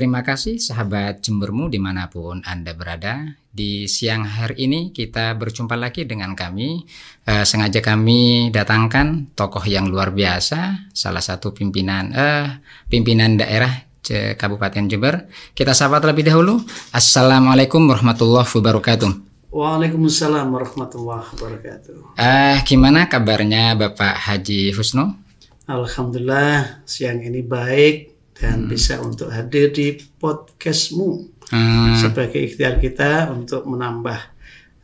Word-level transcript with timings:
terima 0.00 0.24
kasih 0.24 0.56
sahabat 0.56 1.20
Jembermu 1.20 1.68
di 1.68 1.76
mana 1.76 2.08
pun 2.08 2.40
Anda 2.48 2.72
berada. 2.72 3.36
Di 3.52 3.84
siang 3.84 4.24
hari 4.24 4.64
ini 4.64 4.96
kita 4.96 5.36
berjumpa 5.36 5.76
lagi 5.76 6.08
dengan 6.08 6.32
kami. 6.32 6.88
Uh, 7.28 7.44
sengaja 7.44 7.84
kami 7.84 8.48
datangkan 8.48 9.28
tokoh 9.36 9.60
yang 9.68 9.92
luar 9.92 10.16
biasa, 10.16 10.88
salah 10.96 11.20
satu 11.20 11.52
pimpinan 11.52 12.16
uh, 12.16 12.48
pimpinan 12.88 13.36
daerah 13.36 13.92
Kabupaten 14.10 14.88
Jember. 14.88 15.28
Kita 15.52 15.76
sapa 15.76 16.00
terlebih 16.00 16.24
dahulu. 16.32 16.64
Assalamualaikum 16.96 17.84
warahmatullahi 17.84 18.48
wabarakatuh. 18.48 19.12
Waalaikumsalam 19.52 20.48
warahmatullahi 20.48 21.28
wabarakatuh. 21.36 22.16
Uh, 22.16 22.56
gimana 22.64 23.04
kabarnya 23.04 23.76
Bapak 23.76 24.16
Haji 24.16 24.72
Husno? 24.72 25.20
Alhamdulillah 25.68 26.82
siang 26.88 27.20
ini 27.20 27.44
baik 27.44 28.09
dan 28.40 28.64
hmm. 28.64 28.70
bisa 28.72 28.96
untuk 29.04 29.28
hadir 29.28 29.68
di 29.68 30.00
podcastmu 30.00 31.10
hmm. 31.52 32.00
sebagai 32.00 32.40
ikhtiar 32.40 32.80
kita 32.80 33.28
untuk 33.28 33.68
menambah 33.68 34.20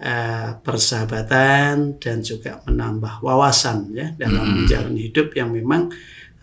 uh, 0.04 0.60
persahabatan 0.60 1.96
dan 1.96 2.20
juga 2.20 2.60
menambah 2.68 3.24
wawasan 3.24 3.96
ya 3.96 4.12
dalam 4.20 4.44
hmm. 4.44 4.54
menjalani 4.62 5.00
hidup 5.08 5.32
yang 5.32 5.56
memang 5.56 5.88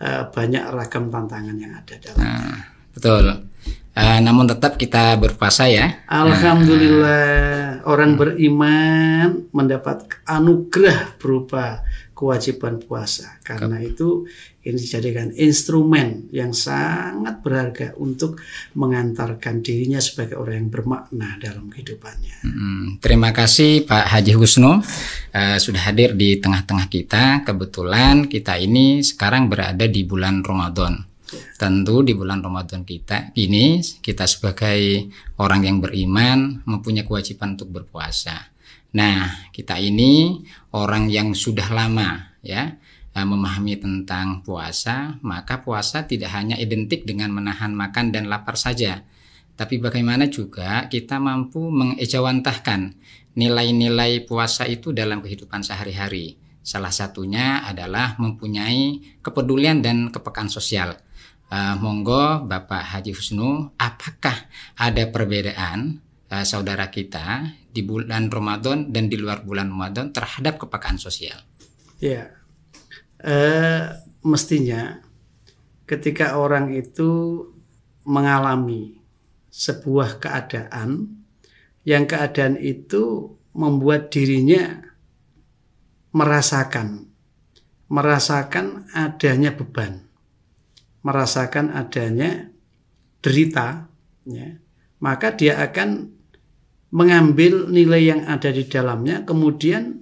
uh, 0.02 0.26
banyak 0.34 0.64
ragam 0.74 1.06
tantangan 1.08 1.56
yang 1.56 1.72
ada 1.78 1.94
dalam. 2.02 2.26
Nah, 2.26 2.58
betul. 2.90 3.53
Uh, 3.94 4.18
namun 4.18 4.50
tetap 4.50 4.74
kita 4.74 5.14
berpuasa 5.14 5.70
ya. 5.70 6.02
Alhamdulillah 6.10 7.78
uh, 7.78 7.86
orang 7.86 8.18
beriman 8.18 9.46
mendapat 9.54 10.18
anugerah 10.26 11.14
berupa 11.22 11.86
kewajiban 12.10 12.82
puasa. 12.82 13.38
Karena 13.46 13.78
itu 13.78 14.26
ini 14.64 14.78
dijadikan 14.80 15.30
instrumen 15.38 16.30
yang 16.34 16.50
sangat 16.50 17.38
berharga 17.44 17.94
untuk 17.94 18.40
mengantarkan 18.74 19.60
dirinya 19.60 20.02
sebagai 20.02 20.42
orang 20.42 20.66
yang 20.66 20.70
bermakna 20.74 21.38
dalam 21.38 21.70
kehidupannya. 21.70 22.36
Hmm, 22.42 22.86
terima 22.98 23.30
kasih 23.30 23.86
Pak 23.86 24.10
Haji 24.10 24.32
Husno 24.34 24.80
uh, 24.80 25.58
sudah 25.62 25.82
hadir 25.86 26.18
di 26.18 26.40
tengah-tengah 26.42 26.90
kita. 26.90 27.46
Kebetulan 27.46 28.26
kita 28.26 28.58
ini 28.58 29.06
sekarang 29.06 29.46
berada 29.46 29.84
di 29.86 30.02
bulan 30.02 30.42
Ramadan. 30.42 31.13
Tentu 31.54 32.02
di 32.02 32.12
bulan 32.12 32.42
Ramadan 32.42 32.82
kita 32.82 33.32
ini 33.38 33.80
kita 33.80 34.26
sebagai 34.26 35.08
orang 35.38 35.66
yang 35.66 35.78
beriman 35.78 36.62
mempunyai 36.66 37.06
kewajiban 37.06 37.54
untuk 37.54 37.70
berpuasa. 37.70 38.52
Nah, 38.94 39.50
kita 39.50 39.78
ini 39.78 40.42
orang 40.70 41.10
yang 41.10 41.34
sudah 41.34 41.66
lama 41.74 42.38
ya 42.44 42.78
Eh, 43.14 43.22
memahami 43.22 43.78
tentang 43.78 44.42
puasa, 44.42 45.22
maka 45.22 45.62
puasa 45.62 46.02
tidak 46.02 46.34
hanya 46.34 46.58
identik 46.58 47.06
dengan 47.06 47.30
menahan 47.30 47.70
makan 47.70 48.10
dan 48.10 48.26
lapar 48.26 48.58
saja, 48.58 49.06
tapi 49.54 49.78
bagaimana 49.78 50.26
juga 50.26 50.90
kita 50.90 51.22
mampu 51.22 51.62
mengejawantahkan 51.70 52.90
nilai-nilai 53.38 54.26
puasa 54.26 54.66
itu 54.66 54.90
dalam 54.90 55.22
kehidupan 55.22 55.62
sehari-hari. 55.62 56.42
Salah 56.66 56.90
satunya 56.90 57.62
adalah 57.62 58.18
mempunyai 58.18 58.98
kepedulian 59.22 59.78
dan 59.78 60.10
kepekaan 60.10 60.50
sosial. 60.50 60.98
Uh, 61.52 61.76
monggo 61.78 62.48
Bapak 62.48 62.82
Haji 62.82 63.14
Husnu, 63.14 63.70
apakah 63.78 64.34
ada 64.74 65.04
perbedaan 65.06 66.02
uh, 66.32 66.42
saudara 66.42 66.90
kita 66.90 67.52
di 67.70 67.82
bulan 67.82 68.30
Ramadan 68.30 68.90
dan 68.90 69.06
di 69.06 69.18
luar 69.18 69.42
bulan 69.42 69.70
Ramadan 69.70 70.10
terhadap 70.10 70.58
kepekaan 70.58 70.98
sosial? 70.98 71.38
Ya, 72.02 72.30
eh, 73.22 73.86
mestinya 74.20 75.00
ketika 75.84 76.36
orang 76.36 76.72
itu 76.74 77.40
mengalami 78.04 79.00
sebuah 79.48 80.20
keadaan 80.20 81.22
yang 81.84 82.04
keadaan 82.04 82.60
itu 82.60 83.34
membuat 83.54 84.10
dirinya 84.10 84.82
merasakan 86.12 87.08
merasakan 87.88 88.88
adanya 88.92 89.54
beban 89.54 90.03
merasakan 91.04 91.70
adanya 91.70 92.48
derita 93.20 93.86
ya 94.24 94.56
maka 95.04 95.36
dia 95.36 95.60
akan 95.60 96.10
mengambil 96.94 97.68
nilai 97.68 98.08
yang 98.08 98.22
ada 98.24 98.48
di 98.48 98.64
dalamnya 98.64 99.28
kemudian 99.28 100.00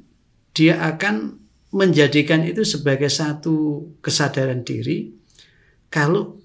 dia 0.54 0.78
akan 0.78 1.42
menjadikan 1.72 2.44
itu 2.44 2.62
sebagai 2.62 3.08
satu 3.08 3.88
kesadaran 4.04 4.62
diri 4.62 5.10
kalau 5.90 6.38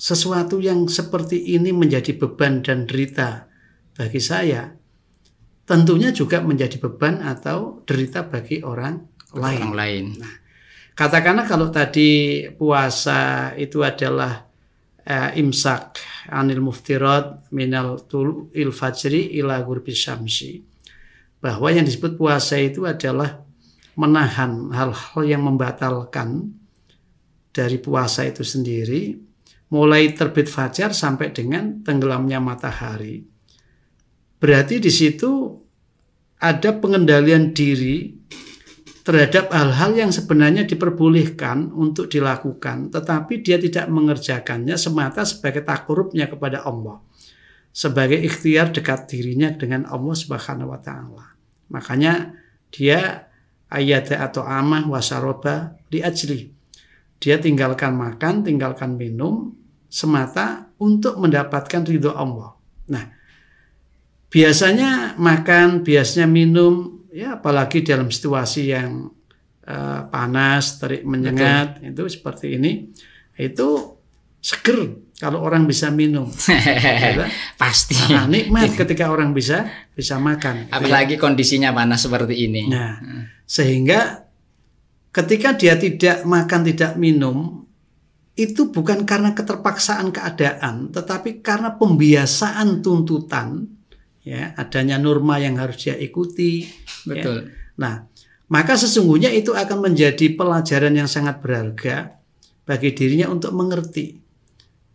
sesuatu 0.00 0.58
yang 0.58 0.88
seperti 0.88 1.54
ini 1.54 1.70
menjadi 1.76 2.16
beban 2.16 2.64
dan 2.64 2.88
derita 2.88 3.46
bagi 3.94 4.18
saya 4.18 4.80
tentunya 5.70 6.10
juga 6.10 6.42
menjadi 6.42 6.82
beban 6.82 7.22
atau 7.22 7.86
derita 7.86 8.26
bagi 8.26 8.58
orang 8.66 9.06
lain. 9.30 9.60
Orang 9.62 9.76
lain. 9.78 10.04
Nah, 10.18 10.34
katakanlah 11.00 11.48
kalau 11.48 11.72
tadi 11.72 12.44
puasa 12.60 13.56
itu 13.56 13.80
adalah 13.80 14.44
uh, 15.08 15.30
imsak 15.32 15.96
anil 16.28 16.60
muftirat 16.60 17.48
minal 17.56 18.04
il 18.52 18.68
fajri 18.68 19.32
ila 19.40 19.64
gurbi 19.64 19.96
syamsi 19.96 20.60
bahwa 21.40 21.72
yang 21.72 21.88
disebut 21.88 22.20
puasa 22.20 22.60
itu 22.60 22.84
adalah 22.84 23.40
menahan 23.96 24.68
hal-hal 24.76 25.22
yang 25.24 25.40
membatalkan 25.40 26.52
dari 27.48 27.80
puasa 27.80 28.28
itu 28.28 28.44
sendiri 28.44 29.16
mulai 29.72 30.12
terbit 30.12 30.52
fajar 30.52 30.92
sampai 30.92 31.32
dengan 31.32 31.80
tenggelamnya 31.80 32.44
matahari. 32.44 33.24
Berarti 34.36 34.76
di 34.84 34.92
situ 34.92 35.56
ada 36.36 36.70
pengendalian 36.76 37.56
diri 37.56 38.20
terhadap 39.00 39.48
hal-hal 39.50 39.96
yang 39.96 40.12
sebenarnya 40.12 40.68
diperbolehkan 40.68 41.72
untuk 41.72 42.12
dilakukan, 42.12 42.92
tetapi 42.92 43.40
dia 43.40 43.56
tidak 43.56 43.88
mengerjakannya 43.88 44.76
semata 44.76 45.24
sebagai 45.24 45.64
takurubnya 45.64 46.28
kepada 46.28 46.60
Allah, 46.62 47.00
sebagai 47.72 48.20
ikhtiar 48.20 48.70
dekat 48.76 49.08
dirinya 49.08 49.48
dengan 49.56 49.88
Allah 49.88 50.12
Subhanahu 50.12 50.68
wa 50.68 50.80
taala. 50.80 51.32
Makanya 51.72 52.36
dia 52.68 53.30
ayat 53.72 54.12
atau 54.12 54.44
amah 54.44 54.84
wasaroba 54.90 55.78
di 55.88 56.04
ajli. 56.04 56.52
Dia 57.20 57.40
tinggalkan 57.40 57.96
makan, 57.96 58.44
tinggalkan 58.44 58.96
minum 58.96 59.54
semata 59.88 60.72
untuk 60.80 61.16
mendapatkan 61.20 61.84
ridho 61.84 62.12
Allah. 62.12 62.56
Nah, 62.90 63.04
biasanya 64.32 65.16
makan, 65.20 65.84
biasanya 65.84 66.26
minum, 66.30 66.99
ya 67.10 67.38
apalagi 67.38 67.82
dalam 67.82 68.08
situasi 68.08 68.70
yang 68.70 69.10
uh, 69.66 70.00
panas, 70.08 70.78
terik 70.78 71.02
menyengat, 71.06 71.82
Betul. 71.82 71.90
itu 71.92 72.02
seperti 72.18 72.46
ini, 72.56 72.90
itu 73.38 73.98
seger 74.40 75.10
kalau 75.20 75.44
orang 75.44 75.68
bisa 75.68 75.92
minum. 75.92 76.32
ya, 76.48 77.28
Pasti. 77.60 77.92
Nah, 78.08 78.24
nikmat 78.24 78.72
ketika 78.80 79.12
orang 79.12 79.36
bisa 79.36 79.68
bisa 79.92 80.16
makan. 80.16 80.66
Gitu. 80.66 80.72
Apalagi 80.72 81.14
ya. 81.16 81.20
kondisinya 81.20 81.70
panas 81.76 82.08
seperti 82.08 82.48
ini. 82.48 82.72
Nah, 82.72 82.96
hmm. 82.96 83.44
sehingga 83.44 84.24
ketika 85.12 85.58
dia 85.60 85.76
tidak 85.76 86.24
makan 86.24 86.64
tidak 86.64 86.96
minum 86.96 87.60
itu 88.38 88.72
bukan 88.72 89.04
karena 89.04 89.36
keterpaksaan 89.36 90.08
keadaan, 90.16 90.88
tetapi 90.88 91.44
karena 91.44 91.76
pembiasaan 91.76 92.80
tuntutan, 92.80 93.68
ya 94.24 94.52
adanya 94.56 95.00
norma 95.00 95.40
yang 95.40 95.56
harus 95.56 95.80
dia 95.88 95.96
ikuti. 95.96 96.64
Ya. 97.08 97.14
Betul. 97.16 97.36
Ya. 97.48 97.52
Nah, 97.80 97.94
maka 98.50 98.76
sesungguhnya 98.76 99.32
itu 99.32 99.56
akan 99.56 99.92
menjadi 99.92 100.36
pelajaran 100.36 100.92
yang 100.92 101.08
sangat 101.08 101.40
berharga 101.40 102.20
bagi 102.66 102.92
dirinya 102.92 103.30
untuk 103.32 103.54
mengerti 103.56 104.20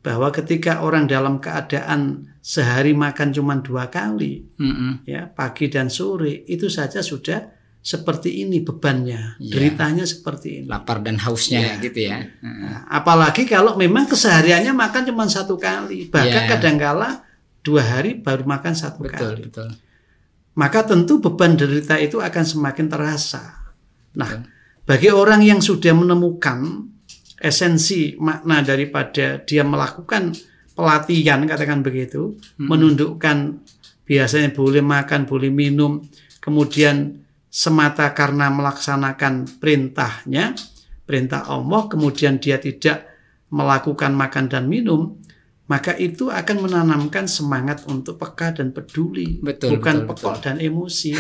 bahwa 0.06 0.30
ketika 0.30 0.86
orang 0.86 1.10
dalam 1.10 1.42
keadaan 1.42 2.30
sehari 2.38 2.94
makan 2.94 3.34
cuma 3.34 3.58
dua 3.58 3.90
kali, 3.90 4.46
mm 4.54 4.74
-hmm. 4.74 4.92
ya 5.10 5.26
pagi 5.26 5.66
dan 5.66 5.90
sore 5.90 6.46
itu 6.46 6.70
saja 6.70 7.02
sudah 7.02 7.56
seperti 7.86 8.46
ini 8.46 8.62
bebannya, 8.62 9.38
yeah. 9.42 9.50
deritanya 9.50 10.06
seperti 10.06 10.62
ini. 10.62 10.66
Lapar 10.70 11.02
dan 11.02 11.18
hausnya 11.22 11.78
ya. 11.78 11.82
gitu 11.82 12.00
ya. 12.06 12.22
Nah, 12.42 12.86
apalagi 12.90 13.50
kalau 13.50 13.78
memang 13.78 14.06
kesehariannya 14.06 14.74
makan 14.74 15.10
cuma 15.10 15.26
satu 15.26 15.58
kali, 15.58 16.10
bahkan 16.10 16.46
yeah. 16.46 16.50
kadangkala 16.54 17.10
dua 17.66 17.82
hari 17.82 18.22
baru 18.22 18.46
makan 18.46 18.74
satu 18.78 19.02
betul, 19.02 19.34
kali. 19.34 19.42
Betul. 19.50 19.70
Maka 20.56 20.86
tentu 20.86 21.18
beban 21.18 21.58
derita 21.58 21.98
itu 21.98 22.22
akan 22.22 22.44
semakin 22.46 22.86
terasa. 22.88 23.74
Nah, 24.16 24.30
betul. 24.30 24.46
bagi 24.86 25.10
orang 25.10 25.42
yang 25.42 25.60
sudah 25.60 25.92
menemukan 25.98 26.86
esensi 27.42 28.16
makna 28.22 28.64
daripada 28.64 29.42
dia 29.44 29.66
melakukan 29.66 30.32
pelatihan 30.76 31.44
katakan 31.44 31.82
begitu 31.82 32.36
hmm. 32.60 32.68
menundukkan 32.68 33.60
biasanya 34.06 34.54
boleh 34.54 34.84
makan 34.84 35.26
boleh 35.26 35.50
minum 35.50 36.04
kemudian 36.40 37.26
semata 37.50 38.12
karena 38.12 38.52
melaksanakan 38.52 39.60
perintahnya 39.60 40.54
perintah 41.08 41.48
Allah 41.48 41.88
kemudian 41.88 42.38
dia 42.38 42.60
tidak 42.60 43.08
melakukan 43.50 44.12
makan 44.12 44.52
dan 44.52 44.68
minum 44.68 45.16
maka 45.66 45.98
itu 45.98 46.30
akan 46.30 46.62
menanamkan 46.62 47.26
semangat 47.26 47.90
untuk 47.90 48.22
peka 48.22 48.54
dan 48.54 48.70
peduli, 48.70 49.42
Betul, 49.42 49.78
bukan 49.78 50.06
betul, 50.06 50.10
pekok 50.14 50.36
dan 50.46 50.62
emosi. 50.62 51.18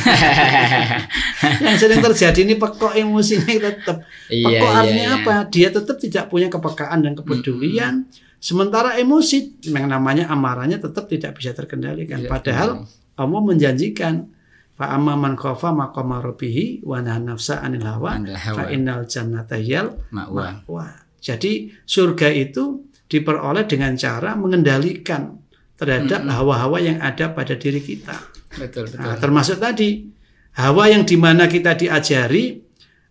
yang 1.65 1.77
sering 1.81 1.97
terjadi 1.97 2.45
ini 2.45 2.53
pekok 2.53 2.93
emosinya 2.93 3.41
tetap. 3.49 4.05
Iya, 4.29 4.45
Pekok 4.45 4.69
iya, 4.69 4.77
artinya 4.77 5.09
iya. 5.09 5.17
apa? 5.17 5.35
Dia 5.49 5.69
tetap 5.73 5.97
tidak 5.97 6.29
punya 6.29 6.53
kepekaan 6.53 7.01
dan 7.01 7.17
kepedulian. 7.17 8.05
Sementara 8.37 9.01
emosi 9.01 9.65
yang 9.65 9.89
namanya 9.89 10.29
amarahnya 10.29 10.77
tetap 10.77 11.09
tidak 11.09 11.41
bisa 11.41 11.49
terkendalikan. 11.57 12.21
Tidak 12.21 12.29
Padahal 12.29 12.85
Allah 13.17 13.41
menjanjikan 13.41 14.29
fa 14.77 14.93
amma 14.93 15.17
man 15.17 15.33
khafa 15.33 15.73
maqama 15.73 16.21
rabbih 16.21 16.85
wa 16.85 17.01
nahan 17.01 17.33
nafsa 17.33 17.65
anil 17.65 17.81
hawa 17.81 18.21
fa 18.53 18.69
innal 18.69 19.09
jannata 19.09 19.57
hiyal 19.57 19.97
Ma'wa. 20.13 20.67
Wah, 20.69 21.01
jadi 21.17 21.73
surga 21.89 22.29
itu 22.29 22.85
diperoleh 23.05 23.69
dengan 23.69 23.93
cara 23.93 24.33
mengendalikan 24.33 25.37
terhadap 25.75 26.23
hawa-hawa 26.25 26.79
yang 26.79 26.97
ada 27.03 27.31
pada 27.35 27.53
diri 27.59 27.83
kita. 27.83 28.15
Betul, 28.55 28.87
betul. 28.87 29.03
Nah, 29.03 29.19
termasuk 29.19 29.59
tadi 29.59 30.07
hawa 30.55 30.87
yang 30.87 31.03
di 31.03 31.19
mana 31.19 31.51
kita 31.51 31.75
diajari 31.75 32.63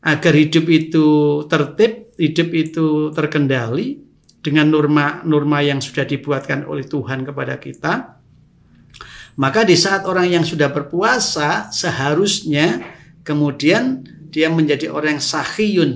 agar 0.04 0.34
hidup 0.36 0.64
itu 0.68 1.06
tertib, 1.48 2.16
hidup 2.16 2.48
itu 2.52 2.86
terkendali 3.12 4.00
dengan 4.44 4.68
norma-norma 4.68 5.64
yang 5.64 5.80
sudah 5.80 6.04
dibuatkan 6.04 6.68
oleh 6.68 6.84
Tuhan 6.84 7.24
kepada 7.24 7.56
kita. 7.56 8.20
Maka 9.34 9.66
di 9.66 9.74
saat 9.74 10.06
orang 10.06 10.30
yang 10.30 10.44
sudah 10.46 10.70
berpuasa 10.70 11.72
seharusnya 11.72 12.84
kemudian 13.26 14.04
dia 14.30 14.52
menjadi 14.52 14.92
orang 14.92 15.18
yang 15.18 15.24
sahiyun, 15.24 15.90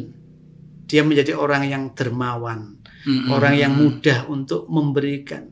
dia 0.89 1.05
menjadi 1.05 1.37
orang 1.37 1.69
yang 1.69 1.83
dermawan, 1.93 2.78
Mm-mm. 3.07 3.31
orang 3.31 3.55
yang 3.55 3.73
mudah 3.79 4.27
untuk 4.27 4.67
memberikan. 4.67 5.47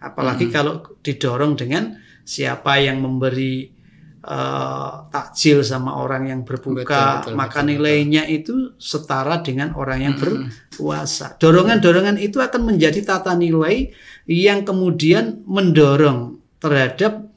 Apalagi 0.00 0.48
kalau 0.48 0.80
didorong 1.04 1.56
dengan 1.56 1.96
siapa 2.24 2.80
yang 2.80 3.04
memberi 3.04 3.68
eh, 4.24 4.92
takjil 5.12 5.60
sama 5.60 6.00
orang 6.00 6.32
yang 6.32 6.40
berbuka, 6.40 6.84
Betul, 6.84 7.32
betul, 7.32 7.34
maka 7.36 7.60
betul, 7.60 7.68
nilainya 7.68 8.22
itu 8.24 8.54
setara 8.80 9.44
dengan 9.44 9.76
orang 9.76 9.98
yang 10.00 10.14
berpuasa. 10.16 11.36
Dorongan-dorongan 11.36 12.16
itu 12.16 12.40
akan 12.40 12.72
menjadi 12.72 13.04
tata 13.04 13.36
nilai 13.36 13.92
yang 14.24 14.64
kemudian 14.64 15.44
mendorong 15.44 16.40
terhadap 16.60 17.28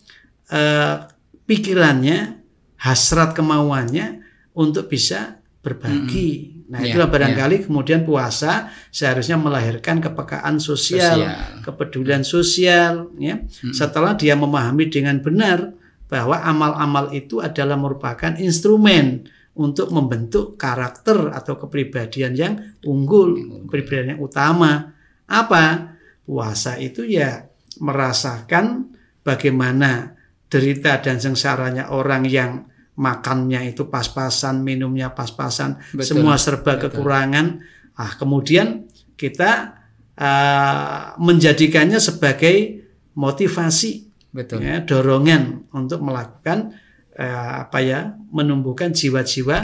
eh, 0.51 0.95
pikirannya, 1.43 2.39
hasrat 2.79 3.35
kemauannya 3.35 4.23
untuk 4.55 4.87
bisa 4.87 5.43
berbagi. 5.63 6.52
Nah, 6.73 6.81
Ya, 6.81 6.97
itulah 6.97 7.05
barangkali 7.05 7.69
kemudian 7.69 8.01
puasa 8.01 8.73
seharusnya 8.89 9.37
melahirkan 9.37 10.01
kepekaan 10.01 10.57
sosial, 10.57 11.21
Sosial. 11.21 11.61
kepedulian 11.61 12.25
sosial 12.25 13.13
ya. 13.21 13.45
Setelah 13.69 14.17
dia 14.17 14.33
memahami 14.33 14.89
dengan 14.89 15.21
benar 15.21 15.69
bahwa 16.09 16.41
amal-amal 16.41 17.13
itu 17.13 17.45
adalah 17.45 17.77
merupakan 17.77 18.33
instrumen 18.41 19.29
untuk 19.53 19.93
membentuk 19.93 20.57
karakter 20.57 21.29
atau 21.29 21.61
kepribadian 21.61 22.33
yang 22.33 22.53
unggul, 22.89 23.37
kepribadian 23.69 24.17
yang 24.17 24.21
utama. 24.25 24.97
Apa? 25.29 25.93
Puasa 26.25 26.81
itu 26.81 27.05
ya 27.05 27.45
merasakan 27.77 28.89
bagaimana 29.21 30.17
derita 30.49 30.97
dan 31.05 31.21
sengsaranya 31.21 31.93
orang 31.93 32.25
yang 32.25 32.65
makannya 32.93 33.73
itu 33.73 33.89
pas-pasan, 33.89 34.61
minumnya 34.61 35.13
pas-pasan, 35.13 35.81
Betul, 35.93 36.21
semua 36.21 36.37
serba 36.37 36.77
kekurangan. 36.77 37.61
Ah, 37.97 38.13
kemudian 38.17 38.89
kita 39.17 39.81
ah, 40.17 41.17
menjadikannya 41.17 41.97
sebagai 41.97 42.85
motivasi, 43.17 44.09
Betul. 44.33 44.65
ya, 44.65 44.81
dorongan 44.81 45.69
untuk 45.73 46.01
melakukan 46.01 46.73
eh, 47.17 47.53
apa 47.65 47.79
ya, 47.81 48.17
menumbuhkan 48.33 48.93
jiwa-jiwa 48.93 49.57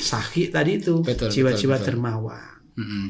sahih 0.00 0.48
tadi 0.48 0.80
itu, 0.80 1.04
Betul, 1.04 1.28
jiwa-jiwa 1.28 1.76
betul, 1.76 1.80
betul. 1.80 1.86
dermawan. 1.92 2.50
Mm-mm. 2.80 3.06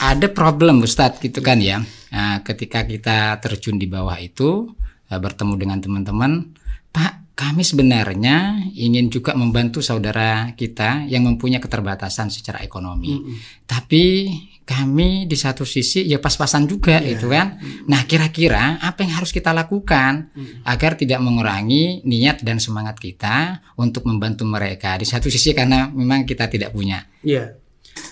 Ada 0.00 0.30
problem 0.30 0.86
Ustadz 0.86 1.18
gitu 1.18 1.42
kan 1.42 1.58
ya. 1.58 1.82
Nah, 2.14 2.46
ketika 2.46 2.86
kita 2.86 3.38
terjun 3.42 3.78
di 3.78 3.90
bawah 3.90 4.18
itu 4.22 4.70
eh, 5.10 5.18
bertemu 5.18 5.54
dengan 5.58 5.78
teman-teman, 5.82 6.54
Pak, 6.90 7.19
kami 7.40 7.64
sebenarnya 7.64 8.68
ingin 8.76 9.08
juga 9.08 9.32
membantu 9.32 9.80
saudara 9.80 10.52
kita 10.52 11.08
yang 11.08 11.24
mempunyai 11.24 11.56
keterbatasan 11.56 12.28
secara 12.28 12.60
ekonomi. 12.60 13.16
Tapi 13.64 14.28
kami 14.68 15.24
di 15.24 15.34
satu 15.40 15.64
sisi 15.64 16.04
ya 16.04 16.20
pas-pasan 16.20 16.68
juga 16.68 17.00
gitu 17.00 17.32
kan. 17.32 17.56
Nah, 17.88 18.04
kira-kira 18.04 18.76
apa 18.84 19.00
yang 19.00 19.16
harus 19.16 19.32
kita 19.32 19.56
lakukan 19.56 20.28
agar 20.68 21.00
tidak 21.00 21.24
mengurangi 21.24 22.04
niat 22.04 22.44
dan 22.44 22.60
semangat 22.60 23.00
kita 23.00 23.64
untuk 23.80 24.04
membantu 24.04 24.44
mereka 24.44 25.00
di 25.00 25.08
satu 25.08 25.32
sisi 25.32 25.56
karena 25.56 25.88
memang 25.88 26.28
kita 26.28 26.44
tidak 26.46 26.76
punya. 26.76 27.02
Ya, 27.24 27.56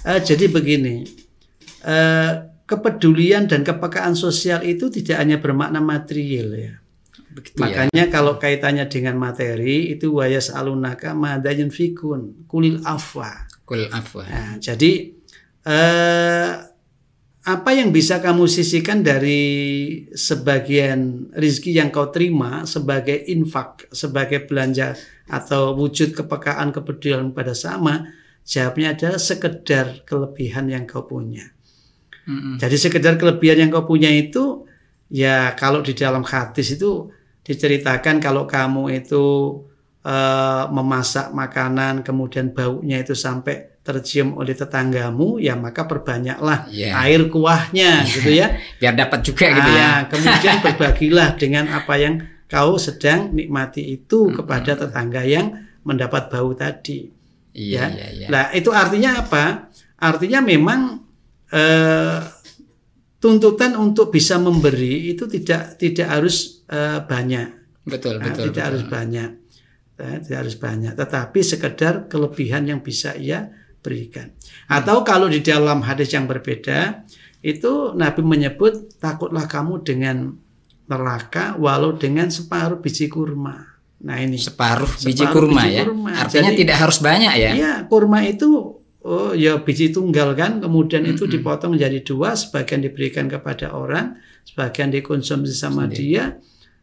Eh, 0.06 0.20
jadi 0.22 0.46
begini, 0.48 1.04
eh, 1.84 2.32
kepedulian 2.68 3.48
dan 3.48 3.64
kepekaan 3.64 4.14
sosial 4.14 4.62
itu 4.64 4.92
tidak 4.92 5.16
hanya 5.20 5.36
bermakna 5.40 5.80
material 5.82 6.48
ya. 6.54 6.74
Begitu 7.32 7.56
ya. 7.60 7.62
Makanya 7.64 8.04
kalau 8.08 8.40
kaitannya 8.40 8.88
dengan 8.88 9.20
materi 9.20 9.92
itu 9.92 10.14
wayas 10.16 10.48
alunaka 10.52 11.12
madayin 11.12 11.68
fikun 11.68 12.48
kulil 12.48 12.80
afwa. 12.84 13.48
Kul 13.68 13.88
afwa. 13.92 14.24
Nah, 14.24 14.56
jadi 14.56 15.12
eh, 15.68 16.52
apa 17.48 17.70
yang 17.72 17.92
bisa 17.92 18.20
kamu 18.20 18.44
sisihkan 18.44 19.00
dari 19.00 19.40
sebagian 20.12 21.32
rizki 21.32 21.72
yang 21.72 21.88
kau 21.88 22.12
terima 22.12 22.68
sebagai 22.68 23.16
infak, 23.28 23.88
sebagai 23.88 24.44
belanja 24.44 24.92
atau 25.28 25.72
wujud 25.72 26.12
kepekaan 26.12 26.76
kepedulian 26.76 27.32
pada 27.32 27.56
sama, 27.56 28.04
jawabnya 28.44 28.92
adalah 28.92 29.20
sekedar 29.20 30.04
kelebihan 30.04 30.68
yang 30.68 30.84
kau 30.84 31.08
punya. 31.08 31.52
Mm-mm. 32.28 32.60
Jadi 32.60 32.76
sekedar 32.76 33.16
kelebihan 33.16 33.64
yang 33.64 33.70
kau 33.72 33.88
punya 33.88 34.12
itu 34.12 34.68
ya 35.08 35.56
kalau 35.56 35.80
di 35.80 35.96
dalam 35.96 36.20
hadis 36.28 36.76
itu 36.76 37.08
diceritakan 37.48 38.20
kalau 38.20 38.44
kamu 38.44 38.92
itu 39.00 39.24
eh, 40.04 40.64
memasak 40.68 41.32
makanan 41.32 42.04
kemudian 42.04 42.52
baunya 42.52 43.00
itu 43.00 43.16
sampai 43.16 43.80
tercium 43.80 44.36
oleh 44.36 44.52
tetanggamu 44.52 45.40
ya 45.40 45.56
maka 45.56 45.88
perbanyaklah 45.88 46.68
Iya. 46.68 46.92
air 47.08 47.32
kuahnya 47.32 48.04
gitu 48.04 48.36
ya. 48.36 48.52
Biar 48.80 48.92
dapat 48.92 49.24
juga 49.24 49.48
gitu 49.48 49.70
ya. 49.72 49.88
Kemudian 50.12 50.60
berbagilah 50.60 51.40
dengan 51.40 51.72
apa 51.72 51.96
yang 51.96 52.20
kau 52.44 52.76
sedang 52.76 53.32
nikmati 53.32 53.96
itu 53.96 54.28
kepada 54.28 54.76
tetangga 54.76 55.24
yang 55.24 55.56
mendapat 55.88 56.28
bau 56.28 56.52
tadi. 56.52 57.08
Iya, 57.56 57.80
ya. 57.80 57.86
iya, 57.96 58.06
iya. 58.12 58.26
Nah, 58.28 58.44
itu 58.52 58.68
artinya 58.76 59.24
apa? 59.24 59.72
Artinya 59.96 60.44
memang 60.44 61.00
eh, 61.48 62.18
tuntutan 63.18 63.74
untuk 63.74 64.08
bisa 64.08 64.38
memberi 64.38 65.10
itu 65.10 65.26
tidak 65.26 65.76
tidak 65.76 66.08
harus 66.08 66.62
eh, 66.64 67.00
banyak, 67.00 67.48
Betul, 67.82 68.20
Nah, 68.20 68.28
betul. 68.28 68.44
tidak 68.48 68.54
betul. 68.54 68.66
harus 68.68 68.84
banyak, 68.86 69.30
Eh, 69.98 70.16
tidak 70.22 70.38
harus 70.38 70.56
banyak, 70.56 70.92
tetapi 70.94 71.38
sekedar 71.40 72.06
kelebihan 72.06 72.62
yang 72.64 72.78
bisa 72.78 73.12
ia 73.12 73.50
berikan. 73.78 74.30
Atau 74.66 75.02
kalau 75.02 75.26
di 75.26 75.40
dalam 75.40 75.82
hadis 75.82 76.10
yang 76.10 76.26
berbeda 76.26 77.02
itu 77.40 77.94
Nabi 77.94 78.22
menyebut 78.22 78.98
takutlah 78.98 79.46
kamu 79.46 79.82
dengan 79.82 80.34
neraka 80.84 81.54
walau 81.56 81.94
dengan 81.94 82.28
separuh 82.28 82.78
biji 82.78 83.06
kurma. 83.06 83.78
Nah 83.98 84.18
ini 84.18 84.38
Separuh 84.38 84.86
biji 85.02 85.18
Separuh 85.18 85.34
kurma 85.50 85.62
biji 85.62 85.74
ya. 85.74 85.82
kurma. 85.84 86.10
Artinya 86.16 86.50
Jadi- 86.50 86.60
tidak 86.60 86.76
harus 86.78 86.98
banyak 87.00 87.34
ya. 87.34 87.50
Iya, 87.54 87.72
kurma 87.86 88.18
itu 88.22 88.48
oh 89.06 89.30
ya 89.36 89.62
biji 89.62 89.94
tunggal 89.94 90.34
kan, 90.34 90.58
kemudian 90.58 91.06
itu 91.06 91.30
dipotong 91.30 91.78
menjadi 91.78 92.02
dua, 92.02 92.34
sebagian 92.34 92.82
diberikan 92.82 93.30
kepada 93.30 93.70
orang, 93.76 94.18
sebagian 94.42 94.90
dikonsumsi 94.90 95.54
sama 95.54 95.86
dia. 95.86 96.40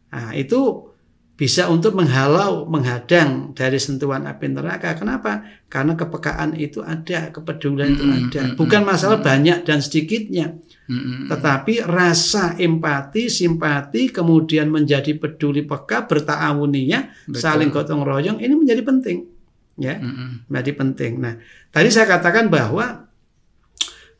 Nah, 0.08 0.32
itu 0.32 0.92
bisa 1.36 1.68
untuk 1.68 1.92
menghalau, 1.92 2.64
menghadang 2.64 3.52
dari 3.52 3.76
sentuhan 3.76 4.24
api 4.24 4.48
neraka. 4.48 4.96
Kenapa? 4.96 5.44
Karena 5.68 5.92
kepekaan 5.92 6.56
itu 6.56 6.80
ada, 6.80 7.28
kepedulian 7.28 7.92
itu 7.92 8.04
ada. 8.08 8.56
Bukan 8.56 8.80
masalah 8.80 9.20
banyak 9.20 9.68
dan 9.68 9.84
sedikitnya, 9.84 10.56
Mm-mm. 10.88 11.28
tetapi 11.28 11.84
rasa 11.84 12.56
empati, 12.56 13.28
simpati, 13.28 14.08
kemudian 14.08 14.72
menjadi 14.72 15.12
peduli 15.20 15.68
peka, 15.68 16.08
bertaawuninya, 16.08 17.28
Betul. 17.28 17.40
saling 17.44 17.68
gotong 17.68 18.00
royong, 18.00 18.40
ini 18.40 18.56
menjadi 18.56 18.80
penting. 18.80 19.35
Ya, 19.76 20.00
Mm-mm. 20.00 20.48
menjadi 20.48 20.72
penting. 20.72 21.12
Nah, 21.20 21.36
tadi 21.68 21.92
saya 21.92 22.08
katakan 22.08 22.48
bahwa 22.48 23.12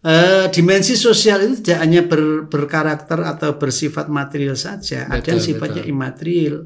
eh, 0.05 0.47
dimensi 0.53 0.95
sosial 0.95 1.49
itu 1.49 1.65
tidak 1.65 1.79
hanya 1.81 2.01
ber- 2.05 2.45
berkarakter 2.53 3.19
atau 3.25 3.57
bersifat 3.57 4.07
material 4.13 4.53
saja, 4.53 5.09
ada 5.09 5.25
yang 5.25 5.41
Betul, 5.41 5.49
sifatnya 5.49 5.83
betul. 5.85 5.93
imaterial. 5.97 6.57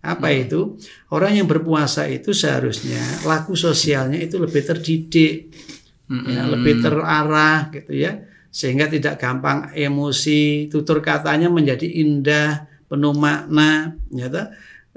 Apa 0.00 0.32
itu? 0.32 0.80
Orang 1.12 1.36
yang 1.36 1.44
berpuasa 1.44 2.08
itu 2.08 2.32
seharusnya 2.32 3.22
laku 3.22 3.52
sosialnya 3.52 4.16
itu 4.16 4.40
lebih 4.40 4.62
terdidik, 4.64 5.52
Mm-mm. 6.10 6.32
ya, 6.34 6.42
lebih 6.48 6.80
terarah 6.82 7.70
gitu 7.70 7.94
ya. 7.94 8.12
sehingga 8.50 8.90
tidak 8.90 9.14
gampang 9.22 9.70
emosi, 9.78 10.66
tutur 10.66 10.98
katanya 10.98 11.46
menjadi 11.46 11.86
indah, 11.86 12.66
penuh 12.90 13.14
makna, 13.14 13.94
ya 14.10 14.26
toh? 14.26 14.50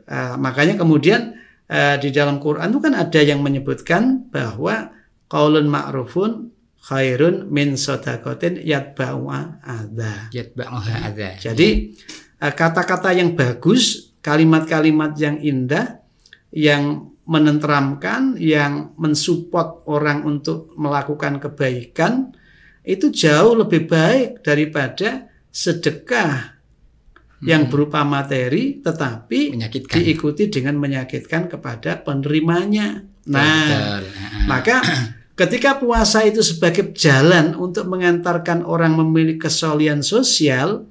Uh, 0.10 0.36
makanya 0.42 0.74
kemudian 0.76 1.38
uh, 1.74 1.96
di 1.98 2.14
dalam 2.14 2.38
Quran 2.38 2.70
itu 2.70 2.80
kan 2.80 2.94
ada 2.94 3.20
yang 3.20 3.42
menyebutkan 3.42 4.30
bahwa 4.30 4.94
qaulun 5.26 5.66
ma'rufun 5.66 6.54
khairun 6.86 7.50
min 7.50 7.74
sodakotin 7.74 8.62
yatba'u 8.62 9.26
adha. 9.66 10.30
Yatba'u 10.30 10.78
adha. 10.78 11.42
Jadi 11.42 11.98
uh, 12.38 12.54
kata-kata 12.54 13.18
yang 13.18 13.34
bagus, 13.34 14.14
kalimat-kalimat 14.22 15.18
yang 15.18 15.42
indah, 15.42 16.06
yang 16.54 17.10
menenteramkan, 17.26 18.36
yang 18.38 18.94
mensupport 19.00 19.88
orang 19.88 20.28
untuk 20.28 20.76
melakukan 20.76 21.40
kebaikan, 21.40 22.36
itu 22.84 23.10
jauh 23.10 23.56
lebih 23.56 23.88
baik 23.88 24.44
daripada 24.44 25.32
sedekah 25.48 26.53
yang 27.44 27.68
hmm. 27.68 27.72
berupa 27.72 28.02
materi 28.08 28.80
tetapi 28.80 29.56
menyakitkan. 29.60 29.96
diikuti 30.00 30.48
dengan 30.48 30.80
menyakitkan 30.80 31.52
kepada 31.52 32.00
penerimanya. 32.02 33.04
Nah, 33.28 33.68
Betul. 33.68 34.04
maka 34.48 34.78
ketika 35.40 35.80
puasa 35.80 36.24
itu 36.24 36.40
sebagai 36.40 36.96
jalan 36.96 37.56
untuk 37.56 37.88
mengantarkan 37.92 38.64
orang 38.64 38.96
memiliki 38.96 39.48
kesolian 39.48 40.00
sosial, 40.04 40.88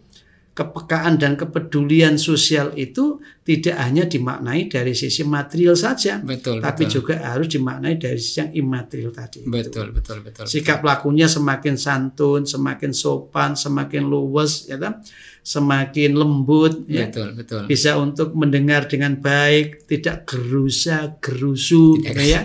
kepekaan 0.52 1.16
dan 1.16 1.40
kepedulian 1.40 2.20
sosial 2.20 2.76
itu 2.76 3.24
tidak 3.42 3.74
hanya 3.74 4.06
dimaknai 4.06 4.70
dari 4.70 4.94
sisi 4.94 5.26
material 5.26 5.74
saja, 5.74 6.22
betul, 6.22 6.62
tapi 6.62 6.86
betul. 6.86 6.94
juga 7.02 7.14
harus 7.26 7.50
dimaknai 7.50 7.98
dari 7.98 8.18
sisi 8.18 8.38
yang 8.38 8.50
imaterial 8.54 9.10
tadi. 9.10 9.42
Betul, 9.42 9.90
betul, 9.90 10.22
betul. 10.22 10.46
Sikap 10.46 10.86
lakunya 10.86 11.26
semakin 11.26 11.74
santun, 11.74 12.46
semakin 12.46 12.94
sopan, 12.94 13.58
semakin 13.58 14.06
luwes, 14.06 14.70
ya 14.70 14.78
kan? 14.78 15.02
semakin 15.42 16.14
lembut 16.14 16.86
ya. 16.86 17.10
betul 17.10 17.34
betul 17.34 17.62
bisa 17.66 17.98
untuk 17.98 18.30
mendengar 18.38 18.86
dengan 18.86 19.18
baik 19.18 19.90
tidak 19.90 20.30
gerusa 20.30 21.18
gerusu 21.18 21.98
tidak. 21.98 22.14
Gitu 22.14 22.22
ya 22.30 22.40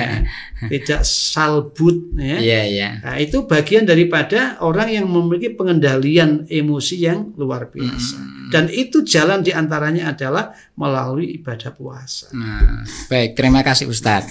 tidak 0.72 1.02
salbut 1.04 2.16
ya 2.16 2.40
yeah, 2.40 2.64
yeah. 2.64 2.92
Nah, 3.04 3.20
itu 3.20 3.44
bagian 3.44 3.84
daripada 3.84 4.56
orang 4.64 4.88
yang 4.88 5.06
memiliki 5.12 5.52
pengendalian 5.52 6.48
emosi 6.48 7.04
yang 7.04 7.36
luar 7.36 7.68
biasa 7.68 8.16
hmm. 8.16 8.41
Dan 8.52 8.68
itu 8.68 9.00
jalan 9.02 9.40
di 9.40 9.50
antaranya 9.56 10.12
adalah 10.12 10.52
melalui 10.76 11.40
ibadah 11.40 11.72
puasa 11.72 12.28
nah, 12.36 12.84
baik 13.08 13.32
terima 13.34 13.64
kasih 13.64 13.88
Ustadz 13.88 14.30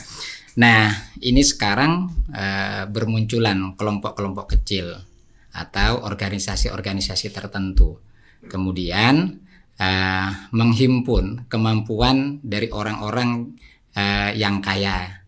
nah 0.55 0.93
ini 1.21 1.41
sekarang 1.41 2.13
uh, 2.31 2.83
bermunculan 2.85 3.73
kelompok-kelompok 3.73 4.57
kecil 4.57 5.11
atau 5.51 6.07
organisasi-organisasi 6.07 7.31
tertentu. 7.31 7.99
Kemudian 8.47 9.37
uh, 9.77 10.29
menghimpun 10.55 11.45
kemampuan 11.51 12.39
dari 12.41 12.71
orang-orang 12.71 13.53
uh, 13.93 14.31
yang 14.33 14.63
kaya. 14.63 15.21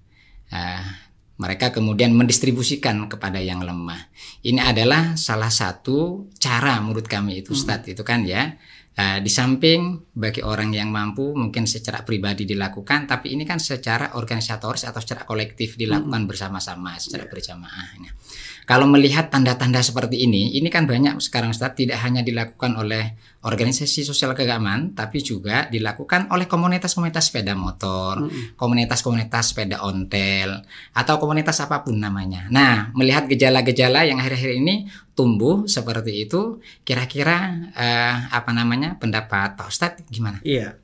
Uh, 0.49 1.03
mereka 1.33 1.73
kemudian 1.73 2.13
mendistribusikan 2.13 3.09
kepada 3.09 3.41
yang 3.41 3.59
lemah. 3.59 4.07
Ini 4.45 4.63
adalah 4.63 5.17
salah 5.19 5.51
satu 5.51 6.29
cara 6.39 6.79
menurut 6.79 7.09
kami 7.09 7.43
itu 7.43 7.51
Ustadz 7.51 7.89
itu 7.89 8.05
kan 8.05 8.23
ya. 8.23 8.55
Uh, 8.93 9.17
di 9.25 9.31
samping 9.33 10.05
bagi 10.13 10.45
orang 10.45 10.69
yang 10.69 10.93
mampu 10.93 11.33
mungkin 11.33 11.65
secara 11.65 12.05
pribadi 12.05 12.45
dilakukan, 12.45 13.09
tapi 13.09 13.33
ini 13.33 13.41
kan 13.41 13.57
secara 13.57 14.13
organisatoris 14.13 14.85
atau 14.85 15.01
secara 15.01 15.25
kolektif 15.25 15.81
dilakukan 15.81 16.29
bersama-sama 16.29 16.93
secara 17.01 17.25
berjamaah. 17.25 17.89
Nah, 17.97 18.13
kalau 18.63 18.87
melihat 18.87 19.27
tanda-tanda 19.27 19.83
seperti 19.83 20.23
ini, 20.23 20.55
ini 20.55 20.71
kan 20.71 20.87
banyak 20.87 21.19
sekarang 21.19 21.51
Ustaz 21.51 21.75
tidak 21.75 21.99
hanya 21.99 22.23
dilakukan 22.23 22.79
oleh 22.79 23.15
organisasi 23.43 24.07
sosial 24.07 24.31
keagamaan, 24.31 24.95
tapi 24.95 25.19
juga 25.19 25.67
dilakukan 25.67 26.31
oleh 26.31 26.47
komunitas-komunitas 26.47 27.27
sepeda 27.27 27.59
motor, 27.59 28.23
komunitas-komunitas 28.55 29.51
sepeda 29.51 29.83
ontel, 29.83 30.63
atau 30.95 31.15
komunitas 31.19 31.59
apa 31.59 31.83
pun 31.83 31.99
namanya. 31.99 32.47
Nah, 32.47 32.95
melihat 32.95 33.27
gejala-gejala 33.27 34.07
yang 34.07 34.23
akhir-akhir 34.23 34.51
ini 34.63 34.87
tumbuh 35.11 35.67
seperti 35.67 36.23
itu, 36.23 36.63
kira-kira 36.87 37.67
eh, 37.75 38.15
apa 38.31 38.55
namanya 38.55 38.95
pendapat 38.95 39.59
Pak 39.59 39.67
Ustadz 39.67 40.07
gimana? 40.07 40.39
Iya, 40.47 40.79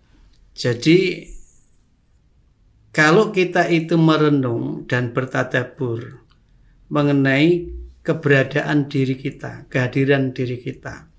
jadi 0.52 1.32
kalau 2.92 3.32
kita 3.32 3.72
itu 3.72 3.96
merenung 3.96 4.84
dan 4.84 5.16
bertadabur 5.16 6.20
mengenai 6.90 7.70
keberadaan 8.02 8.90
diri 8.90 9.16
kita, 9.16 9.70
kehadiran 9.70 10.34
diri 10.34 10.58
kita. 10.58 11.10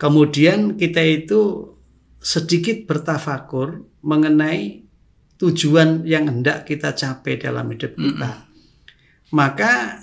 Kemudian 0.00 0.80
kita 0.80 1.04
itu 1.04 1.70
sedikit 2.18 2.88
bertafakur 2.88 3.84
mengenai 4.00 4.84
tujuan 5.36 6.08
yang 6.08 6.28
hendak 6.28 6.64
kita 6.64 6.96
capai 6.96 7.36
dalam 7.36 7.68
hidup 7.68 7.92
kita. 7.94 8.30
Mm 8.32 8.40
-hmm. 8.40 8.52
Maka 9.34 10.00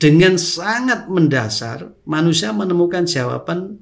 dengan 0.00 0.34
sangat 0.36 1.06
mendasar 1.06 1.94
manusia 2.04 2.50
menemukan 2.50 3.06
jawaban 3.06 3.78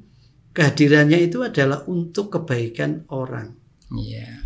kehadirannya 0.52 1.18
itu 1.24 1.40
adalah 1.42 1.82
untuk 1.88 2.38
kebaikan 2.38 3.08
orang. 3.08 3.56
Iya, 3.92 4.24
yeah. 4.24 4.36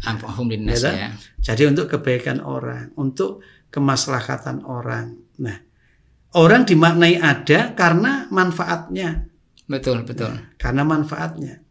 ya. 0.94 1.10
Jadi 1.38 1.62
untuk 1.70 1.86
kebaikan 1.86 2.42
orang, 2.42 2.90
untuk 2.98 3.42
kemaslahatan 3.70 4.66
orang. 4.66 5.18
Nah, 5.38 5.58
orang 6.36 6.68
dimaknai 6.68 7.16
ada 7.16 7.72
karena 7.72 8.28
manfaatnya. 8.28 9.24
Betul, 9.66 10.04
betul. 10.06 10.30
Nah, 10.30 10.54
karena 10.60 10.82
manfaatnya. 10.84 11.64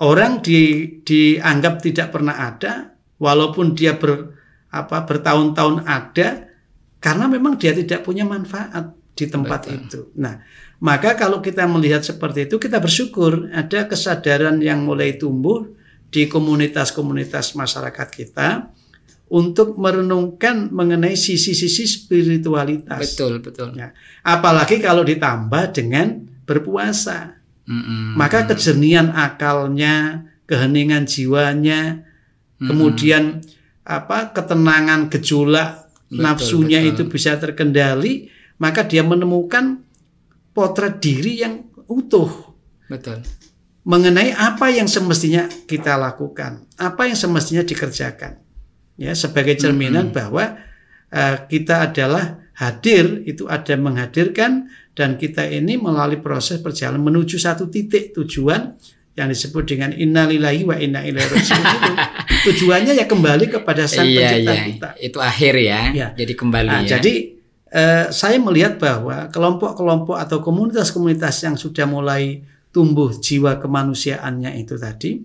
Orang 0.00 0.42
di, 0.42 0.90
dianggap 1.02 1.82
tidak 1.82 2.14
pernah 2.14 2.34
ada 2.50 2.94
walaupun 3.18 3.74
dia 3.78 3.94
ber 3.94 4.34
apa 4.74 5.06
bertahun-tahun 5.06 5.86
ada 5.86 6.50
karena 6.98 7.30
memang 7.30 7.54
dia 7.54 7.70
tidak 7.70 8.02
punya 8.02 8.26
manfaat 8.26 8.90
di 9.14 9.30
tempat 9.30 9.70
betul. 9.70 9.78
itu. 9.78 10.00
Nah, 10.18 10.42
maka 10.82 11.14
kalau 11.14 11.38
kita 11.38 11.62
melihat 11.70 12.02
seperti 12.02 12.50
itu 12.50 12.58
kita 12.58 12.82
bersyukur 12.82 13.54
ada 13.54 13.86
kesadaran 13.86 14.58
yang 14.58 14.82
mulai 14.82 15.14
tumbuh 15.14 15.70
di 16.10 16.26
komunitas-komunitas 16.26 17.54
masyarakat 17.54 18.08
kita 18.10 18.73
untuk 19.34 19.74
merenungkan 19.74 20.70
mengenai 20.70 21.18
sisi-sisi 21.18 21.90
spiritualitas. 21.90 23.02
Betul, 23.02 23.42
betul. 23.42 23.74
Ya. 23.74 23.90
Apalagi 24.22 24.78
kalau 24.78 25.02
ditambah 25.02 25.74
dengan 25.74 26.22
berpuasa. 26.46 27.42
Mm-hmm. 27.66 28.14
Maka 28.14 28.46
kejernihan 28.46 29.10
akalnya, 29.10 30.28
keheningan 30.46 31.10
jiwanya, 31.10 32.06
mm-hmm. 32.06 32.68
kemudian 32.70 33.42
apa 33.82 34.30
ketenangan 34.30 35.10
gejolak 35.10 35.90
nafsunya 36.14 36.78
betul. 36.86 36.92
itu 36.94 37.02
bisa 37.10 37.34
terkendali, 37.34 38.30
maka 38.62 38.86
dia 38.86 39.02
menemukan 39.02 39.82
potret 40.54 41.02
diri 41.02 41.42
yang 41.42 41.66
utuh. 41.90 42.54
Betul. 42.86 43.26
Mengenai 43.82 44.30
apa 44.30 44.70
yang 44.70 44.86
semestinya 44.86 45.50
kita 45.66 45.98
lakukan, 45.98 46.70
apa 46.78 47.10
yang 47.10 47.18
semestinya 47.18 47.66
dikerjakan 47.66 48.43
ya 49.00 49.12
sebagai 49.14 49.58
cerminan 49.58 50.10
hmm. 50.10 50.14
bahwa 50.14 50.44
uh, 51.10 51.36
kita 51.50 51.90
adalah 51.90 52.44
hadir 52.54 53.26
itu 53.26 53.50
ada 53.50 53.74
menghadirkan 53.74 54.70
dan 54.94 55.18
kita 55.18 55.42
ini 55.50 55.74
melalui 55.74 56.22
proses 56.22 56.62
perjalanan 56.62 57.02
menuju 57.02 57.34
satu 57.34 57.66
titik 57.66 58.14
tujuan 58.14 58.78
yang 59.14 59.30
disebut 59.30 59.62
dengan 59.66 59.90
innalillahi 59.94 60.62
wa 60.66 60.74
inna 60.78 61.02
ilaihi 61.06 61.30
rajiun 61.30 61.94
tujuannya 62.46 62.92
ya 62.98 63.06
kembali 63.06 63.46
kepada 63.46 63.86
sang 63.86 64.10
iya, 64.10 64.38
pencipta 64.38 64.54
iya. 64.54 64.62
kita 64.70 64.90
itu 64.98 65.18
akhir 65.22 65.54
ya, 65.58 65.80
ya. 65.94 66.08
jadi 66.14 66.32
kembali 66.34 66.70
nah, 66.70 66.82
ya. 66.82 66.98
jadi 66.98 67.14
uh, 67.70 68.06
saya 68.10 68.38
melihat 68.42 68.78
bahwa 68.78 69.30
kelompok-kelompok 69.30 70.18
atau 70.18 70.42
komunitas-komunitas 70.42 71.46
yang 71.46 71.54
sudah 71.54 71.86
mulai 71.86 72.42
tumbuh 72.74 73.14
jiwa 73.14 73.62
kemanusiaannya 73.62 74.58
itu 74.58 74.74
tadi 74.78 75.22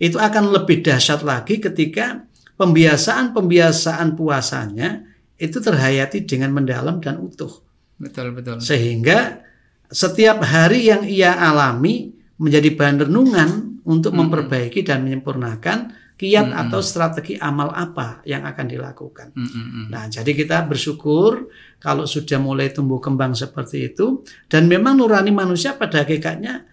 itu 0.00 0.16
akan 0.16 0.52
lebih 0.52 0.84
dahsyat 0.84 1.24
lagi 1.24 1.60
ketika 1.60 2.24
pembiasaan-pembiasaan 2.56 4.16
puasanya 4.16 5.04
itu 5.36 5.60
terhayati 5.60 6.24
dengan 6.24 6.56
mendalam 6.56 7.00
dan 7.00 7.20
utuh. 7.20 7.52
Betul, 7.96 8.32
betul. 8.32 8.60
Sehingga 8.60 9.44
setiap 9.88 10.42
hari 10.44 10.88
yang 10.88 11.04
ia 11.04 11.36
alami 11.36 12.12
menjadi 12.36 12.72
bahan 12.76 13.08
renungan 13.08 13.80
untuk 13.86 14.12
-hmm. 14.12 14.20
memperbaiki 14.28 14.80
dan 14.84 15.04
menyempurnakan 15.04 15.94
kiat 16.16 16.48
-hmm. 16.48 16.62
atau 16.68 16.80
strategi 16.80 17.36
amal 17.36 17.72
apa 17.72 18.24
yang 18.24 18.44
akan 18.48 18.66
dilakukan. 18.68 19.36
-hmm. 19.36 19.92
Nah, 19.92 20.08
jadi 20.08 20.32
kita 20.32 20.64
bersyukur 20.64 21.48
kalau 21.80 22.08
sudah 22.08 22.40
mulai 22.40 22.72
tumbuh 22.72 23.00
kembang 23.00 23.36
seperti 23.36 23.92
itu 23.92 24.24
dan 24.48 24.68
memang 24.68 24.96
nurani 24.96 25.32
manusia 25.32 25.76
pada 25.76 26.04
hakikatnya 26.04 26.64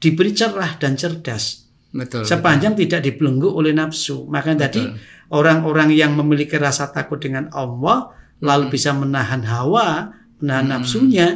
diberi 0.00 0.32
cerah 0.32 0.80
dan 0.80 0.96
cerdas. 0.96 1.68
Betul. 1.88 2.28
Sepanjang 2.28 2.76
betul. 2.76 2.82
tidak 2.84 3.00
dibelenggu 3.08 3.48
oleh 3.48 3.72
nafsu. 3.72 4.28
Makanya 4.28 4.68
tadi 4.68 4.82
orang-orang 5.28 5.92
yang 5.92 6.16
memiliki 6.16 6.56
rasa 6.56 6.88
takut 6.88 7.20
dengan 7.20 7.52
Allah 7.52 8.12
lalu 8.38 8.70
hmm. 8.70 8.74
bisa 8.74 8.90
menahan 8.94 9.42
hawa, 9.44 10.14
menahan 10.38 10.66
hmm. 10.70 10.74
nafsunya, 10.78 11.28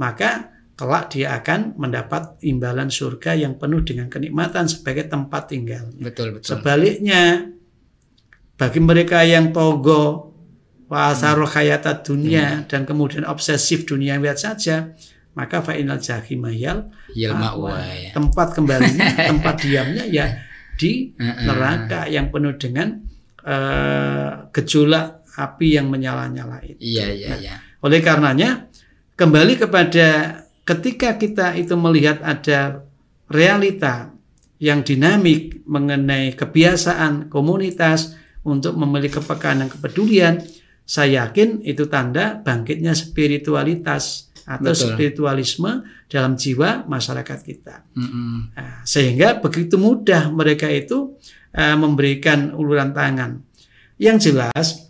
maka 0.00 0.56
kelak 0.76 1.16
dia 1.16 1.32
akan 1.40 1.76
mendapat 1.80 2.36
imbalan 2.44 2.92
surga 2.92 3.32
yang 3.32 3.56
penuh 3.56 3.80
dengan 3.80 4.12
kenikmatan 4.12 4.68
sebagai 4.68 5.08
tempat 5.08 5.48
tinggal. 5.48 5.88
Betul, 5.96 6.36
betul. 6.36 6.56
Sebaliknya, 6.56 7.48
bagi 8.60 8.80
mereka 8.80 9.24
yang 9.24 9.56
togo, 9.56 10.32
wasaroh 10.88 11.48
hayata 11.48 12.04
dunia 12.04 12.68
dan 12.68 12.84
kemudian 12.84 13.24
obsesif 13.24 13.88
dunia 13.88 14.20
lihat 14.20 14.36
saja, 14.36 14.92
maka 15.36 15.60
fa'inal 15.60 16.00
jahimayal 16.00 16.92
ya. 18.00 18.12
tempat 18.16 18.56
kembalinya, 18.56 19.16
tempat 19.32 19.54
diamnya 19.60 20.04
ya 20.08 20.44
di 20.76 21.16
neraka 21.16 22.04
yang 22.08 22.28
penuh 22.28 22.52
dengan 22.60 23.00
eh, 23.46 24.30
gejolak 24.50 25.22
api 25.36 25.78
yang 25.78 25.86
menyala-nyala 25.86 26.64
itu. 26.66 26.80
Iya, 26.80 27.06
iya, 27.14 27.32
iya. 27.38 27.54
Oleh 27.84 28.02
karenanya, 28.02 28.66
kembali 29.14 29.54
kepada 29.60 30.42
ketika 30.66 31.14
kita 31.14 31.54
itu 31.54 31.78
melihat 31.78 32.18
ada 32.24 32.82
realita 33.30 34.10
yang 34.58 34.80
dinamik 34.82 35.62
mengenai 35.68 36.32
kebiasaan 36.32 37.28
komunitas 37.28 38.16
untuk 38.42 38.74
memiliki 38.74 39.20
kepekaan 39.20 39.62
dan 39.62 39.68
kepedulian, 39.68 40.34
saya 40.86 41.26
yakin 41.26 41.60
itu 41.66 41.90
tanda 41.90 42.40
bangkitnya 42.40 42.94
spiritualitas 42.96 44.30
atau 44.46 44.70
Betul. 44.70 44.94
spiritualisme 44.94 45.72
dalam 46.06 46.38
jiwa 46.38 46.86
masyarakat 46.86 47.38
kita. 47.42 47.82
Mm-mm. 47.98 48.54
Nah, 48.54 48.86
sehingga 48.86 49.42
begitu 49.42 49.74
mudah 49.74 50.30
mereka 50.30 50.70
itu 50.70 51.18
eh, 51.56 51.76
memberikan 51.76 52.52
uluran 52.52 52.92
tangan. 52.92 53.40
Yang 53.96 54.30
jelas 54.30 54.86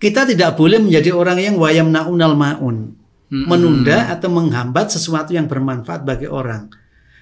kita 0.00 0.24
tidak 0.24 0.56
boleh 0.56 0.80
menjadi 0.80 1.12
orang 1.12 1.38
yang 1.42 1.54
wayam 1.60 1.92
naunal 1.92 2.32
maun, 2.32 2.96
Mm-mm. 3.28 3.44
menunda 3.44 4.08
atau 4.08 4.32
menghambat 4.32 4.94
sesuatu 4.94 5.36
yang 5.36 5.44
bermanfaat 5.44 6.06
bagi 6.06 6.24
orang. 6.30 6.72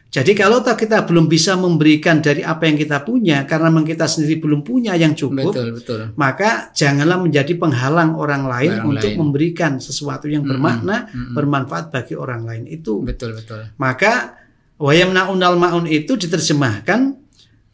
Jadi 0.08 0.32
kalau 0.32 0.64
tak 0.64 0.88
kita 0.88 1.04
belum 1.04 1.28
bisa 1.28 1.52
memberikan 1.52 2.25
dari 2.25 2.40
apa 2.40 2.64
yang 2.64 2.80
kita 2.80 3.04
punya 3.04 3.44
karena 3.44 3.68
memang 3.68 3.85
kita 3.85 4.08
sendiri 4.08 4.40
belum 4.40 4.64
punya 4.64 4.97
yang 4.97 5.12
cukup, 5.12 5.52
Betul, 5.52 5.68
betul. 5.76 6.00
maka 6.16 6.73
janganlah 6.73 7.20
menjadi 7.20 7.52
penghalang 7.61 8.16
orang 8.16 8.49
lain 8.49 8.73
Orang 8.80 8.97
untuk 8.97 9.11
lain. 9.12 9.20
memberikan 9.20 9.76
sesuatu 9.76 10.25
yang 10.32 10.49
bermakna, 10.49 11.12
mm-mm. 11.12 11.37
bermanfaat 11.37 11.92
bagi 11.92 12.16
orang 12.16 12.40
lain. 12.49 12.64
Itu 12.73 13.04
Betul, 13.04 13.37
betul. 13.37 13.68
maka 13.76 14.40
wayamna 14.80 15.28
unal 15.28 15.61
maun 15.61 15.85
itu 15.85 16.16
diterjemahkan 16.16 17.27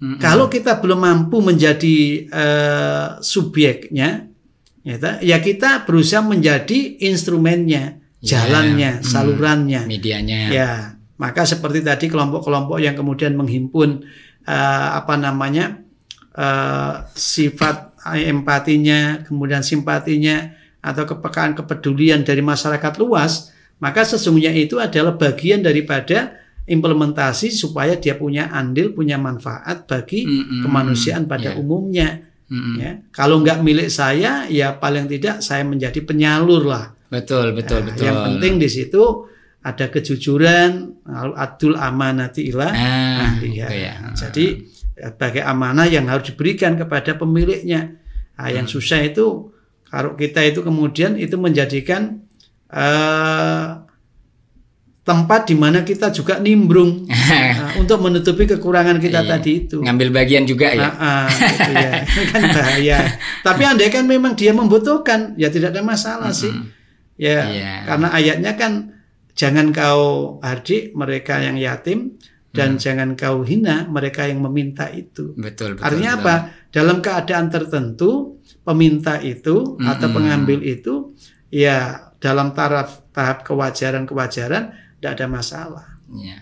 Mm-mm. 0.04 0.20
kalau 0.20 0.52
kita 0.52 0.84
belum 0.84 1.00
mampu 1.00 1.40
menjadi 1.40 2.28
eh, 2.28 3.08
subjeknya, 3.24 4.28
ya, 4.84 4.96
ya 5.24 5.40
kita 5.40 5.88
berusaha 5.88 6.20
menjadi 6.20 7.00
instrumennya, 7.08 8.04
Ya, 8.24 8.40
jalannya, 8.40 9.00
hmm. 9.00 9.04
salurannya. 9.04 9.82
Medianya. 9.84 10.48
Ya, 10.48 10.70
maka 11.20 11.44
seperti 11.44 11.84
tadi 11.84 12.08
kelompok-kelompok 12.08 12.80
yang 12.80 12.96
kemudian 12.96 13.36
menghimpun 13.36 14.00
eh, 14.48 14.88
apa 14.96 15.16
namanya 15.20 15.80
eh, 16.32 16.94
sifat 17.12 17.96
empatinya, 18.04 19.24
kemudian 19.24 19.64
simpatinya 19.64 20.52
atau 20.84 21.08
kepekaan 21.08 21.56
kepedulian 21.56 22.24
dari 22.24 22.44
masyarakat 22.44 23.00
luas, 23.00 23.52
maka 23.80 24.04
sesungguhnya 24.04 24.52
itu 24.52 24.76
adalah 24.76 25.16
bagian 25.16 25.64
daripada 25.64 26.43
implementasi 26.64 27.48
supaya 27.48 27.94
dia 27.94 28.14
punya 28.14 28.48
andil, 28.48 28.90
punya 28.90 29.16
manfaat 29.16 29.84
bagi 29.84 30.24
Mm-mm. 30.24 30.64
kemanusiaan 30.64 31.24
pada 31.24 31.52
Ya. 31.52 31.56
umumnya. 31.56 32.08
Mm-mm. 32.44 32.76
Ya, 32.76 32.90
kalau 33.10 33.40
nggak 33.40 33.60
milik 33.60 33.88
saya, 33.88 34.44
ya 34.46 34.72
paling 34.74 35.04
tidak 35.06 35.40
saya 35.40 35.64
menjadi 35.64 36.00
penyalur 36.00 36.64
lah. 36.64 36.84
Betul, 37.08 37.52
betul, 37.52 37.80
Nah, 37.80 37.92
betul. 37.92 38.04
Yang 38.04 38.18
penting 38.22 38.52
di 38.58 38.68
situ 38.68 39.02
ada 39.60 39.86
kejujuran, 39.88 40.70
adul 41.34 41.74
amanati 41.74 42.48
ila 42.48 42.68
Ah, 42.68 43.32
ahliha. 43.32 43.68
itu 43.68 43.76
ya. 43.80 43.94
Jadi 44.12 44.44
sebagai 44.94 45.40
amanah 45.40 45.88
yang 45.88 46.04
harus 46.06 46.28
diberikan 46.28 46.76
kepada 46.76 47.16
pemiliknya. 47.16 47.96
Nah, 48.34 48.48
yang 48.48 48.66
Hmm. 48.66 48.74
susah 48.76 49.00
itu 49.00 49.52
kalau 49.84 50.12
kita 50.14 50.42
itu 50.42 50.60
kemudian 50.60 51.16
itu 51.16 51.36
menjadikan 51.36 52.24
eh, 52.68 53.66
tempat 55.04 55.44
di 55.44 55.52
mana 55.52 55.84
kita 55.84 56.08
juga 56.08 56.40
nimbrung 56.40 57.04
nah, 57.04 57.76
untuk 57.80 58.00
menutupi 58.00 58.48
kekurangan 58.48 58.96
kita 58.96 59.20
Iya. 59.20 59.30
tadi 59.36 59.50
itu. 59.68 59.76
Ngambil 59.84 60.08
bagian 60.08 60.48
juga 60.48 60.72
ya. 60.72 60.88
Ah, 60.88 60.96
ah, 60.96 61.26
gitu 61.28 61.72
ya. 61.76 61.92
Kan 62.32 62.42
bahaya. 62.48 62.98
Tapi 63.44 63.62
andai 63.68 63.92
kan 63.92 64.08
memang 64.08 64.32
dia 64.32 64.56
membutuhkan, 64.56 65.36
ya 65.36 65.52
tidak 65.52 65.76
ada 65.76 65.84
masalah 65.84 66.32
sih. 66.32 66.50
Ya, 67.20 67.44
Iya. 67.46 67.72
karena 67.84 68.08
ayatnya 68.10 68.52
kan 68.56 68.72
jangan 69.36 69.70
kau 69.76 70.40
hardik 70.40 70.96
mereka 70.96 71.36
yang 71.38 71.60
yatim 71.60 72.16
dan 72.54 72.80
jangan 72.80 73.12
kau 73.12 73.44
hina 73.44 73.84
mereka 73.84 74.24
yang 74.24 74.40
meminta 74.40 74.88
itu. 74.88 75.36
Betul, 75.36 75.76
betul. 75.76 75.84
Artinya 75.84 76.12
betul. 76.16 76.24
apa? 76.24 76.34
Dalam 76.72 76.96
keadaan 77.04 77.46
tertentu 77.52 78.40
peminta 78.64 79.20
itu 79.20 79.76
atau 79.84 80.06
Mm-mm. 80.08 80.16
pengambil 80.16 80.58
itu 80.64 81.12
ya 81.52 82.08
dalam 82.16 82.56
taraf 82.56 83.04
tahap 83.12 83.44
kewajaran-kewajaran 83.44 84.83
tidak 85.04 85.20
ada 85.20 85.28
masalah. 85.28 85.86
Ya. 86.16 86.40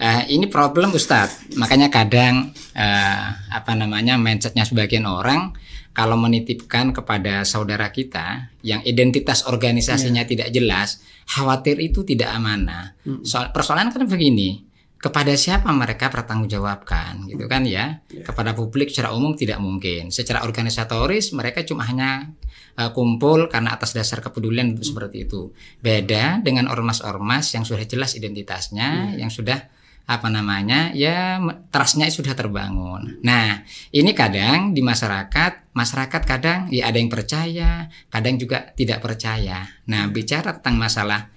Eh, 0.00 0.32
ini 0.32 0.48
problem 0.48 0.96
Ustadz. 0.96 1.52
Makanya 1.60 1.92
kadang 1.92 2.56
eh, 2.72 3.28
apa 3.52 3.76
namanya 3.76 4.16
mindsetnya 4.16 4.64
sebagian 4.64 5.04
orang 5.04 5.52
kalau 5.92 6.16
menitipkan 6.16 6.96
kepada 6.96 7.44
saudara 7.44 7.92
kita 7.92 8.48
yang 8.64 8.80
identitas 8.88 9.44
organisasinya 9.44 10.24
tidak 10.24 10.48
jelas, 10.56 11.04
khawatir 11.28 11.84
itu 11.84 12.00
tidak 12.00 12.32
amanah. 12.32 12.96
Soal 13.28 13.52
persoalan 13.52 13.92
kan 13.92 14.08
begini, 14.08 14.64
kepada 14.96 15.34
siapa 15.34 15.68
mereka 15.74 16.08
bertanggungjawabkan, 16.08 17.28
gitu 17.28 17.44
kan 17.44 17.66
ya? 17.68 18.00
Kepada 18.06 18.54
publik 18.54 18.88
secara 18.94 19.10
umum 19.10 19.34
tidak 19.34 19.58
mungkin. 19.58 20.14
Secara 20.14 20.46
organisatoris 20.46 21.34
mereka 21.36 21.66
cuma 21.66 21.84
hanya 21.84 22.30
eh, 22.78 22.90
kumpul 22.94 23.50
karena 23.50 23.74
atas 23.74 23.92
dasar 23.92 24.22
kepedulian 24.22 24.78
seperti 24.78 25.26
itu. 25.26 25.50
Beda 25.82 26.38
dengan 26.38 26.70
ormas-ormas 26.70 27.50
yang 27.52 27.66
sudah 27.66 27.82
jelas 27.84 28.14
identitasnya, 28.14 29.18
yang 29.18 29.28
sudah 29.28 29.66
apa 30.08 30.32
namanya 30.32 30.88
ya 30.96 31.36
trustnya 31.68 32.08
sudah 32.08 32.32
terbangun. 32.32 33.20
Nah 33.20 33.60
ini 33.92 34.16
kadang 34.16 34.72
di 34.72 34.80
masyarakat 34.80 35.76
masyarakat 35.76 36.22
kadang 36.24 36.72
ya 36.72 36.88
ada 36.88 36.96
yang 36.96 37.12
percaya, 37.12 37.92
kadang 38.08 38.40
juga 38.40 38.72
tidak 38.72 39.04
percaya. 39.04 39.68
Nah 39.84 40.08
bicara 40.08 40.56
tentang 40.56 40.80
masalah 40.80 41.28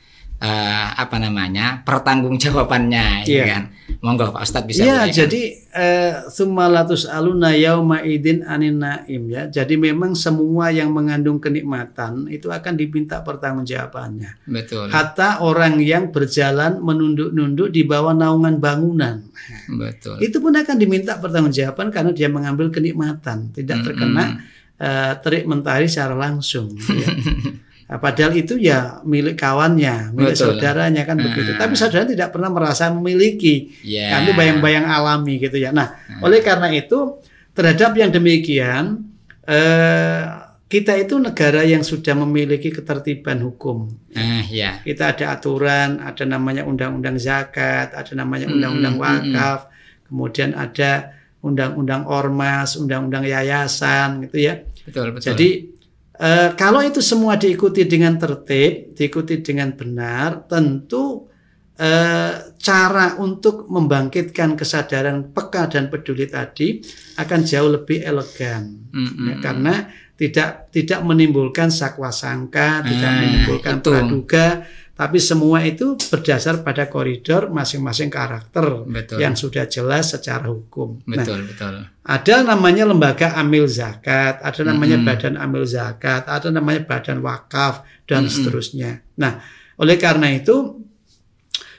eh, 0.42 0.86
apa 0.98 1.22
namanya 1.22 1.86
pertanggungjawabannya, 1.86 3.06
ya 3.24 3.30
Iya. 3.30 3.46
kan? 3.48 3.64
Monggo 4.02 4.34
Pak 4.34 4.42
Ustadz 4.42 4.66
bisa. 4.66 4.82
Iya, 4.82 5.00
jadi 5.14 5.42
eh, 5.70 6.14
sumalatus 6.26 7.06
aluna 7.06 7.54
yauma 7.54 8.02
idin 8.02 8.42
anin 8.42 8.82
naim 8.82 9.30
ya. 9.30 9.46
Jadi 9.46 9.78
memang 9.78 10.18
semua 10.18 10.74
yang 10.74 10.90
mengandung 10.90 11.38
kenikmatan 11.38 12.26
itu 12.26 12.50
akan 12.50 12.74
diminta 12.74 13.22
pertanggungjawabannya. 13.22 14.50
betul, 14.50 14.90
Hatta 14.90 15.46
orang 15.46 15.78
yang 15.78 16.10
berjalan 16.10 16.82
menunduk-nunduk 16.82 17.70
di 17.70 17.86
bawah 17.86 18.18
naungan 18.18 18.58
bangunan. 18.58 19.22
betul. 19.70 20.18
Itu 20.18 20.42
pun 20.42 20.58
akan 20.58 20.76
diminta 20.82 21.22
pertanggungjawaban 21.22 21.94
karena 21.94 22.12
dia 22.16 22.32
mengambil 22.32 22.74
kenikmatan, 22.74 23.54
tidak 23.54 23.86
terkena 23.86 24.42
eh, 24.82 25.14
terik 25.22 25.46
mentari 25.46 25.86
secara 25.86 26.18
langsung. 26.18 26.74
ya. 26.74 27.10
Nah, 27.92 28.00
padahal 28.00 28.32
itu 28.40 28.56
ya 28.56 29.04
milik 29.04 29.36
kawannya, 29.36 30.16
milik 30.16 30.40
Betul. 30.40 30.56
saudaranya 30.56 31.04
kan 31.04 31.20
begitu. 31.20 31.60
Tapi 31.60 31.76
saudara 31.76 32.08
tidak 32.08 32.32
pernah 32.32 32.48
merasa 32.48 32.88
memiliki. 32.88 33.76
Ya. 33.84 34.16
Kan 34.16 34.32
itu 34.32 34.34
bayang-bayang 34.40 34.88
alami 34.88 35.44
gitu 35.44 35.60
ya. 35.60 35.76
Nah, 35.76 36.00
oleh 36.24 36.40
karena 36.40 36.72
itu 36.72 37.20
terhadap 37.52 37.92
yang 38.00 38.08
demikian 38.08 39.12
eh, 39.44 40.24
kita 40.72 40.96
itu 40.96 41.20
negara 41.20 41.68
yang 41.68 41.84
sudah 41.84 42.16
memiliki 42.16 42.72
ketertiban 42.72 43.44
hukum. 43.44 43.92
Ah, 44.16 44.48
ya. 44.48 44.80
Kita 44.80 45.12
ada 45.12 45.36
aturan, 45.36 46.00
ada 46.00 46.24
namanya 46.24 46.64
undang-undang 46.64 47.20
zakat, 47.20 47.92
ada 47.92 48.14
namanya 48.16 48.48
Mm, 48.48 48.56
undang-undang 48.56 48.96
mm, 48.96 49.04
wakaf, 49.04 49.60
kemudian 50.08 50.56
ada 50.56 51.12
undang-undang 51.44 52.08
ormas, 52.08 52.80
undang-undang 52.80 53.28
yayasan 53.28 54.32
gitu 54.32 54.48
ya. 54.48 54.64
Betul, 54.88 55.12
betul. 55.12 55.36
Jadi 55.36 55.50
eh, 56.22 56.50
kalau 56.54 56.86
itu 56.86 57.02
semua 57.02 57.36
diikuti 57.36 57.84
dengan 57.84 58.14
tertib, 58.16 58.94
diikuti 58.94 59.42
dengan 59.42 59.74
benar, 59.74 60.46
tentu 60.46 61.28
eh, 61.76 62.34
cara 62.62 63.18
untuk 63.18 63.66
membangkitkan 63.66 64.54
kesadaran 64.54 65.34
peka 65.34 65.66
dan 65.66 65.90
peduli 65.90 66.30
tadi 66.30 66.78
akan 67.18 67.40
jauh 67.42 67.74
lebih 67.74 68.06
elegan. 68.06 68.86
Mm, 68.94 69.02
mm, 69.02 69.26
Ya, 69.26 69.36
karena 69.42 69.74
tidak 70.14 70.70
tidak 70.70 71.02
menimbulkan 71.02 71.74
sakwa 71.74 72.14
sangka, 72.14 72.86
tidak 72.86 73.10
Ah, 73.10 73.18
menimbulkan 73.18 73.76
itu. 73.82 73.90
praduga, 73.90 74.46
tapi 75.02 75.18
semua 75.18 75.66
itu 75.66 75.98
berdasar 75.98 76.62
pada 76.62 76.86
koridor 76.86 77.50
masing-masing 77.50 78.14
karakter 78.14 78.86
Betul. 78.86 79.18
yang 79.18 79.34
sudah 79.34 79.66
jelas 79.66 80.14
secara 80.14 80.46
hukum. 80.46 81.02
Nah, 81.10 81.26
betul, 81.26 81.42
betul. 81.50 81.90
ada 82.06 82.36
namanya 82.46 82.86
lembaga 82.86 83.34
amil 83.34 83.66
zakat, 83.66 84.38
ada 84.46 84.62
namanya 84.62 85.02
Mm-mm. 85.02 85.10
badan 85.10 85.36
amil 85.42 85.66
zakat, 85.66 86.30
ada 86.30 86.54
namanya 86.54 86.86
badan 86.86 87.18
wakaf 87.26 87.82
dan 88.06 88.30
Mm-mm. 88.30 88.30
seterusnya. 88.30 89.02
Nah, 89.18 89.42
oleh 89.82 89.98
karena 89.98 90.30
itu 90.38 90.78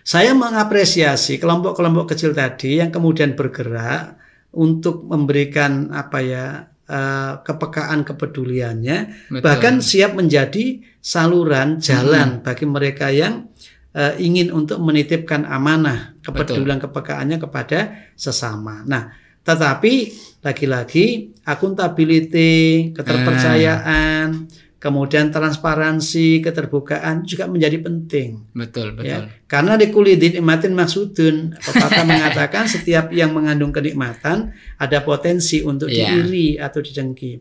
Saya 0.03 0.35
mengapresiasi 0.35 1.39
kelompok-kelompok 1.39 2.11
kecil 2.11 2.35
tadi 2.35 2.83
yang 2.83 2.91
kemudian 2.91 3.39
bergerak 3.39 4.19
untuk 4.51 5.07
memberikan 5.07 5.95
apa 5.95 6.19
ya 6.19 6.47
uh, 6.89 7.43
kepekaan 7.45 8.03
kepeduliannya, 8.03 8.99
Betul. 9.31 9.45
bahkan 9.45 9.79
siap 9.83 10.17
menjadi 10.19 10.83
saluran 11.03 11.83
jalan 11.83 12.41
hmm. 12.41 12.43
bagi 12.47 12.67
mereka 12.67 13.11
yang 13.11 13.51
uh, 13.95 14.15
ingin 14.19 14.51
untuk 14.55 14.81
menitipkan 14.81 15.45
amanah 15.47 16.17
kepedulian 16.23 16.79
kepekaannya 16.81 17.39
kepada 17.43 18.11
sesama. 18.15 18.87
Nah, 18.87 19.11
tetapi 19.43 19.95
lagi-lagi 20.43 21.35
akuntability, 21.43 22.91
keterpercayaan, 22.95 24.42
kemudian 24.83 25.31
transparansi, 25.31 26.43
keterbukaan 26.43 27.23
juga 27.23 27.47
menjadi 27.47 27.79
penting. 27.79 28.51
Betul, 28.51 28.99
betul. 28.99 29.07
Ya, 29.07 29.31
karena 29.47 29.79
di 29.79 29.95
kulit 29.95 30.19
nikmatin 30.19 30.75
maksudun. 30.75 31.55
Pepatah 31.55 32.03
mengatakan 32.11 32.67
setiap 32.67 33.15
yang 33.15 33.31
mengandung 33.31 33.71
kenikmatan 33.71 34.51
ada 34.83 34.99
potensi 35.07 35.63
untuk 35.63 35.87
Ya. 35.87 36.11
diiri 36.11 36.59
atau 36.59 36.83
didengki. 36.83 37.39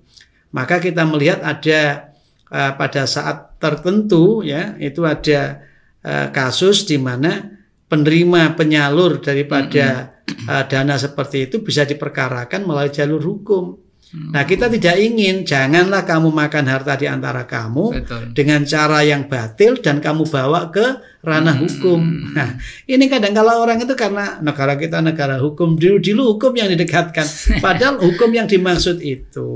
Maka 0.53 0.77
kita 0.77 1.01
melihat 1.09 1.41
ada 1.41 2.13
uh, 2.53 2.77
pada 2.77 3.09
saat 3.09 3.57
tertentu 3.57 4.45
ya 4.45 4.77
itu 4.77 5.01
ada 5.01 5.65
uh, 6.05 6.27
kasus 6.29 6.85
di 6.85 7.01
mana 7.01 7.57
penerima 7.89 8.53
penyalur 8.53 9.17
daripada 9.17 10.19
uh, 10.45 10.63
dana 10.69 10.93
seperti 10.99 11.49
itu 11.49 11.63
bisa 11.65 11.89
diperkarakan 11.89 12.69
melalui 12.69 12.93
jalur 12.93 13.23
hukum. 13.23 13.81
Nah, 14.11 14.43
kita 14.43 14.67
tidak 14.67 14.99
ingin 14.99 15.47
janganlah 15.47 16.03
kamu 16.03 16.35
makan 16.35 16.67
harta 16.67 16.99
di 16.99 17.07
antara 17.07 17.47
kamu 17.47 18.03
Betul. 18.03 18.23
dengan 18.35 18.67
cara 18.67 19.07
yang 19.07 19.31
batil 19.31 19.79
dan 19.79 20.03
kamu 20.03 20.27
bawa 20.27 20.67
ke 20.67 20.99
ranah 21.23 21.55
hukum. 21.55 22.03
Nah, 22.35 22.59
ini 22.91 23.07
kadang 23.07 23.31
kala 23.31 23.63
orang 23.63 23.79
itu 23.79 23.95
karena 23.95 24.43
negara 24.43 24.75
kita 24.75 24.99
negara 24.99 25.39
hukum 25.39 25.79
dulu 25.79 26.03
dulu 26.03 26.35
hukum 26.35 26.51
yang 26.59 26.67
didekatkan. 26.75 27.23
Padahal 27.63 28.03
hukum 28.03 28.35
yang 28.35 28.51
dimaksud 28.51 28.99
itu 28.99 29.51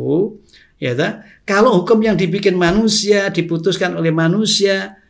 ya 0.80 0.96
ta, 0.96 1.28
kalau 1.44 1.84
hukum 1.84 2.00
yang 2.00 2.16
dibikin 2.16 2.56
manusia 2.56 3.28
diputuskan 3.28 4.00
oleh 4.00 4.16
manusia 4.16 5.04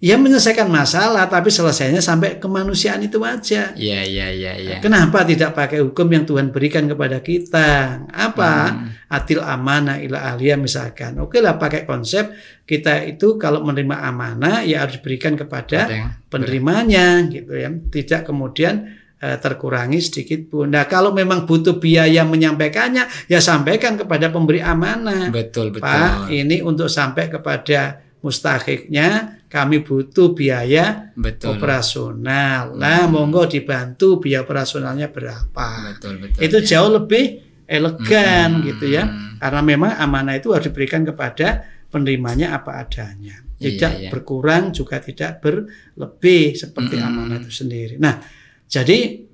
ya 0.00 0.16
menyelesaikan 0.16 0.64
masalah 0.72 1.28
tapi 1.28 1.52
selesainya 1.52 2.00
sampai 2.00 2.40
kemanusiaan 2.40 3.04
itu 3.04 3.20
aja. 3.20 3.76
Iya, 3.76 4.00
iya, 4.08 4.26
iya, 4.32 4.52
iya. 4.56 4.76
Kenapa 4.80 5.22
tidak 5.28 5.52
pakai 5.52 5.84
hukum 5.84 6.08
yang 6.08 6.24
Tuhan 6.24 6.48
berikan 6.48 6.88
kepada 6.88 7.20
kita? 7.20 8.02
Apa? 8.08 8.80
Atil 9.12 9.44
amanah 9.44 10.00
ila 10.00 10.32
ahliya 10.32 10.56
misalkan. 10.56 11.20
Oke 11.20 11.44
lah 11.44 11.60
pakai 11.60 11.84
konsep 11.84 12.32
kita 12.64 13.04
itu 13.04 13.36
kalau 13.36 13.60
menerima 13.60 14.00
amanah 14.08 14.64
ya 14.64 14.88
harus 14.88 14.96
berikan 15.04 15.36
kepada 15.36 15.86
penerimanya 16.32 17.28
gitu 17.28 17.52
ya. 17.52 17.68
Tidak 17.68 18.24
kemudian 18.24 18.96
eh, 19.20 19.36
terkurangi 19.36 20.00
sedikit 20.00 20.48
pun. 20.48 20.72
Nah, 20.72 20.88
kalau 20.88 21.12
memang 21.12 21.44
butuh 21.44 21.76
biaya 21.76 22.24
menyampaikannya 22.24 23.28
ya 23.28 23.38
sampaikan 23.44 24.00
kepada 24.00 24.32
pemberi 24.32 24.64
amanah. 24.64 25.28
Betul, 25.28 25.76
betul. 25.76 25.84
Pak, 25.84 26.32
ini 26.32 26.64
untuk 26.64 26.88
sampai 26.88 27.28
kepada 27.28 28.08
mustahiknya 28.20 29.40
kami 29.50 29.82
butuh 29.82 30.30
biaya 30.30 31.10
Betul. 31.18 31.58
operasional. 31.58 32.76
Nah, 32.78 33.10
monggo 33.10 33.44
dibantu 33.44 34.22
biaya 34.22 34.46
operasionalnya 34.46 35.10
berapa. 35.10 35.96
Betul, 35.96 36.22
betul. 36.22 36.38
Itu 36.38 36.56
jauh 36.62 36.90
lebih 36.92 37.24
elegan 37.66 38.60
Hmm. 38.60 38.64
gitu 38.66 38.86
ya. 38.86 39.04
Karena 39.40 39.60
memang 39.64 39.96
amanah 39.96 40.36
itu 40.38 40.52
harus 40.54 40.70
diberikan 40.70 41.02
kepada 41.02 41.64
penerimanya 41.90 42.54
apa 42.54 42.78
adanya. 42.86 43.42
Tidak 43.60 43.92
Iya, 43.92 44.00
iya. 44.06 44.10
berkurang 44.10 44.72
juga 44.72 45.02
tidak 45.02 45.42
berlebih 45.42 46.54
seperti 46.54 46.96
Hmm. 46.96 47.08
amanah 47.10 47.42
itu 47.42 47.50
sendiri. 47.52 47.98
Nah, 47.98 48.22
jadi 48.66 49.26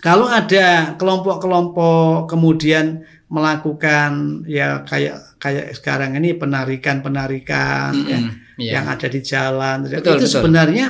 kalau 0.00 0.24
ada 0.24 0.94
kelompok-kelompok 0.96 2.30
kemudian 2.30 3.04
melakukan 3.30 4.42
ya 4.50 4.82
kayak 4.82 5.38
kayak 5.38 5.78
sekarang 5.78 6.18
ini 6.18 6.34
penarikan-penarikan 6.34 7.94
ya, 8.04 8.18
Mm-mm, 8.18 8.58
iya. 8.58 8.72
yang 8.78 8.86
ada 8.90 9.06
di 9.06 9.20
jalan. 9.22 9.86
Betul, 9.86 10.18
itu 10.18 10.26
betul. 10.26 10.26
sebenarnya 10.26 10.86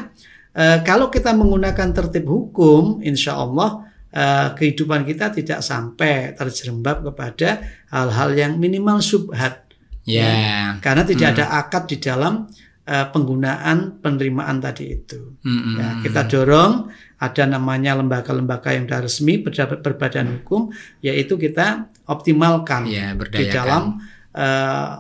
eh, 0.57 0.79
kalau 0.83 1.13
kita 1.13 1.37
menggunakan 1.37 1.93
tertib 1.93 2.25
hukum, 2.27 3.05
insya 3.05 3.37
Allah 3.37 3.85
eh, 4.11 4.49
kehidupan 4.57 5.05
kita 5.05 5.31
tidak 5.37 5.61
sampai 5.61 6.33
terjerembab 6.35 7.13
kepada 7.13 7.61
hal-hal 7.93 8.33
yang 8.33 8.53
minimal 8.57 8.99
subhat. 9.05 9.69
Ya. 10.09 10.75
Karena 10.81 11.05
tidak 11.05 11.29
Hmm. 11.31 11.37
ada 11.39 11.47
akad 11.61 11.85
di 11.87 11.97
dalam 12.01 12.49
eh, 12.91 13.07
penggunaan 13.15 14.03
penerimaan 14.03 14.59
tadi 14.59 14.91
itu. 14.91 15.39
Mm-mm. 15.47 15.79
Ya, 15.79 15.89
kita 16.03 16.27
dorong 16.27 16.91
ada 17.23 17.45
namanya 17.47 17.95
lembaga-lembaga 17.95 18.75
yang 18.75 18.91
sudah 18.91 19.01
resmi 19.07 19.35
berbadan 19.79 20.43
hukum, 20.43 20.75
yaitu 20.99 21.39
kita 21.39 21.87
optimalkan 22.11 22.91
Ya, 22.91 23.15
di 23.15 23.47
dalam 23.47 24.03
eh, 24.35 24.91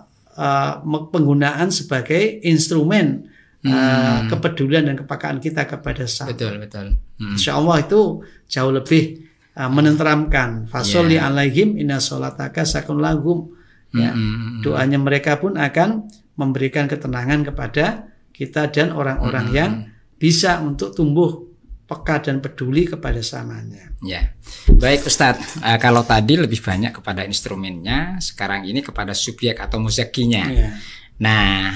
me- 0.87 1.07
penggunaan 1.11 1.69
sebagai 1.69 2.41
instrumen 2.47 3.27
Hmm. 3.61 4.25
kepedulian 4.33 4.89
dan 4.89 4.97
kepekaan 4.97 5.37
kita 5.37 5.69
kepada 5.69 6.09
sama. 6.09 6.33
Betul, 6.33 6.65
betul. 6.65 6.97
Mm. 7.21 7.37
Insya 7.37 7.61
Allah 7.61 7.85
itu 7.85 8.25
jauh 8.49 8.73
lebih 8.73 9.21
uh, 9.53 9.69
menenteramkan. 9.69 10.65
Fasoli 10.65 11.21
Ya. 11.21 11.29
alaihim 11.29 11.77
inna 11.77 12.01
sholataka 12.01 12.65
sakun 12.65 13.05
lagum. 13.05 13.53
Ya. 13.93 14.17
Doanya 14.65 14.97
mereka 14.97 15.37
pun 15.37 15.61
akan 15.61 16.09
memberikan 16.41 16.89
ketenangan 16.89 17.45
kepada 17.45 18.09
kita 18.33 18.73
dan 18.73 18.97
orang-orang 18.97 19.47
yang 19.53 19.73
bisa 20.17 20.65
untuk 20.65 20.97
tumbuh 20.97 21.51
peka 21.85 22.23
dan 22.23 22.39
peduli 22.39 22.87
kepada 22.87 23.19
samanya. 23.21 23.91
Ya, 24.01 24.33
baik 24.71 25.05
Ustadz. 25.05 25.59
Eh, 25.61 25.79
kalau 25.83 26.07
tadi 26.07 26.39
lebih 26.39 26.63
banyak 26.63 26.95
kepada 26.95 27.27
instrumennya, 27.27 28.23
sekarang 28.23 28.65
ini 28.65 28.81
kepada 28.81 29.13
subjek 29.13 29.59
atau 29.59 29.83
muzakinya. 29.83 30.45
Ya. 30.47 30.71
Nah, 31.19 31.75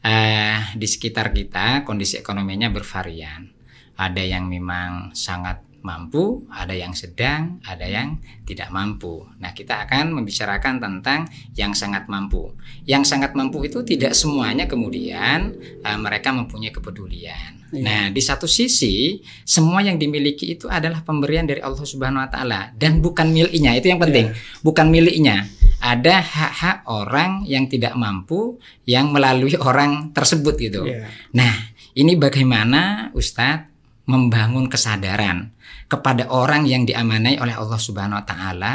eh, 0.00 0.58
di 0.72 0.88
sekitar 0.88 1.30
kita 1.30 1.84
kondisi 1.84 2.16
ekonominya 2.16 2.72
bervarian. 2.72 3.52
Ada 3.94 4.24
yang 4.24 4.48
memang 4.48 5.12
sangat 5.14 5.73
mampu, 5.84 6.48
ada 6.48 6.72
yang 6.72 6.96
sedang, 6.96 7.60
ada 7.60 7.84
yang 7.84 8.16
tidak 8.48 8.72
mampu. 8.72 9.28
Nah, 9.36 9.52
kita 9.52 9.84
akan 9.84 10.16
membicarakan 10.16 10.80
tentang 10.80 11.28
yang 11.52 11.76
sangat 11.76 12.08
mampu. 12.08 12.56
Yang 12.88 13.12
sangat 13.12 13.36
mampu 13.36 13.68
itu 13.68 13.84
tidak 13.84 14.16
semuanya 14.16 14.64
kemudian 14.64 15.52
eh, 15.60 15.98
mereka 16.00 16.32
mempunyai 16.32 16.72
kepedulian. 16.72 17.68
Iya. 17.68 17.84
Nah, 17.84 18.02
di 18.08 18.22
satu 18.24 18.48
sisi 18.48 19.20
semua 19.44 19.84
yang 19.84 20.00
dimiliki 20.00 20.56
itu 20.56 20.72
adalah 20.72 21.04
pemberian 21.04 21.44
dari 21.44 21.60
Allah 21.60 21.84
Subhanahu 21.84 22.24
wa 22.24 22.30
taala 22.32 22.72
dan 22.80 23.04
bukan 23.04 23.28
miliknya. 23.28 23.76
Itu 23.76 23.92
yang 23.92 24.00
penting. 24.00 24.32
Bukan 24.64 24.88
miliknya. 24.88 25.44
Ada 25.84 26.24
hak-hak 26.24 26.78
orang 26.88 27.44
yang 27.44 27.68
tidak 27.68 27.92
mampu 27.92 28.56
yang 28.88 29.12
melalui 29.12 29.52
orang 29.60 30.16
tersebut 30.16 30.56
gitu. 30.56 30.88
Ya. 30.88 31.12
Nah, 31.36 31.52
ini 31.92 32.16
bagaimana 32.16 33.12
Ustadz 33.12 33.73
membangun 34.04 34.68
kesadaran 34.68 35.52
kepada 35.88 36.28
orang 36.28 36.68
yang 36.68 36.84
diamanai 36.84 37.40
oleh 37.40 37.56
Allah 37.56 37.80
Subhanahu 37.80 38.20
wa 38.20 38.26
taala 38.26 38.74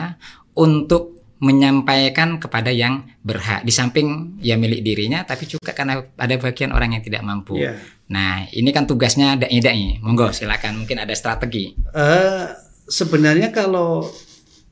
untuk 0.57 1.19
menyampaikan 1.39 2.35
kepada 2.35 2.67
yang 2.67 3.07
berhak 3.23 3.63
di 3.63 3.71
samping 3.71 4.35
ya 4.43 4.59
milik 4.59 4.83
dirinya 4.83 5.23
tapi 5.23 5.47
juga 5.47 5.71
karena 5.71 6.03
ada 6.19 6.35
bagian 6.35 6.75
orang 6.75 6.99
yang 6.99 7.03
tidak 7.05 7.23
mampu. 7.23 7.55
Ya. 7.63 7.79
Nah, 8.11 8.49
ini 8.51 8.73
kan 8.75 8.89
tugasnya 8.89 9.39
dai-dai. 9.39 10.01
Monggo 10.03 10.33
silakan 10.35 10.83
mungkin 10.83 10.99
ada 10.99 11.13
strategi. 11.15 11.77
Eh, 11.93 12.47
sebenarnya 12.89 13.53
kalau 13.53 14.09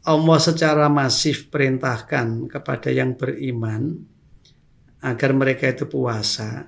Allah 0.03 0.39
secara 0.41 0.91
masif 0.91 1.47
perintahkan 1.47 2.51
kepada 2.51 2.91
yang 2.91 3.15
beriman 3.15 4.03
agar 4.99 5.31
mereka 5.31 5.69
itu 5.69 5.85
puasa 5.87 6.67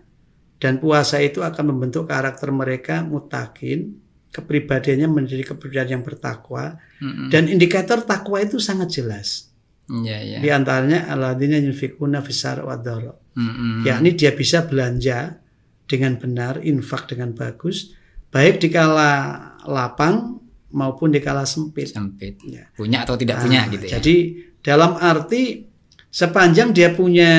dan 0.60 0.78
puasa 0.78 1.24
itu 1.24 1.40
akan 1.40 1.72
membentuk 1.74 2.06
karakter 2.06 2.52
mereka 2.52 3.02
mutakin 3.02 3.96
kepribadiannya 4.30 5.10
menjadi 5.10 5.56
kepribadian 5.56 6.00
yang 6.00 6.04
bertakwa 6.06 6.78
Mm-mm. 7.02 7.34
dan 7.34 7.50
indikator 7.50 8.04
takwa 8.06 8.38
itu 8.44 8.62
sangat 8.62 8.94
jelas 8.94 9.50
Iya, 9.90 10.22
iya. 10.22 10.38
di 10.38 10.54
antaranya 10.54 11.10
alladzina 11.10 11.58
yunfikuna 11.58 12.22
fisar 12.22 12.62
wa 12.62 12.78
dharra. 12.78 13.10
Mm-mm. 13.34 13.82
yakni 13.90 14.14
dia 14.14 14.38
bisa 14.38 14.70
belanja 14.70 15.42
dengan 15.90 16.22
benar 16.22 16.62
infak 16.62 17.10
dengan 17.10 17.34
bagus 17.34 17.98
baik 18.30 18.62
di 18.62 18.70
kala 18.70 19.42
lapang 19.66 20.38
maupun 20.70 21.10
di 21.10 21.18
kala 21.18 21.50
sempit 21.50 21.90
Sempit. 21.90 22.38
Ya. 22.46 22.70
Punya 22.78 23.02
atau 23.02 23.18
tidak 23.18 23.42
punya 23.42 23.66
Nah, 23.66 23.74
gitu 23.74 23.86
ya. 23.90 23.98
Jadi 23.98 24.16
dalam 24.62 24.94
arti 25.02 25.66
sepanjang 26.14 26.70
dia 26.70 26.94
punya 26.94 27.32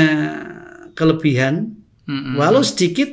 kelebihan, 0.98 1.79
Mm-mm. 2.10 2.34
walau 2.34 2.66
sedikit, 2.66 3.06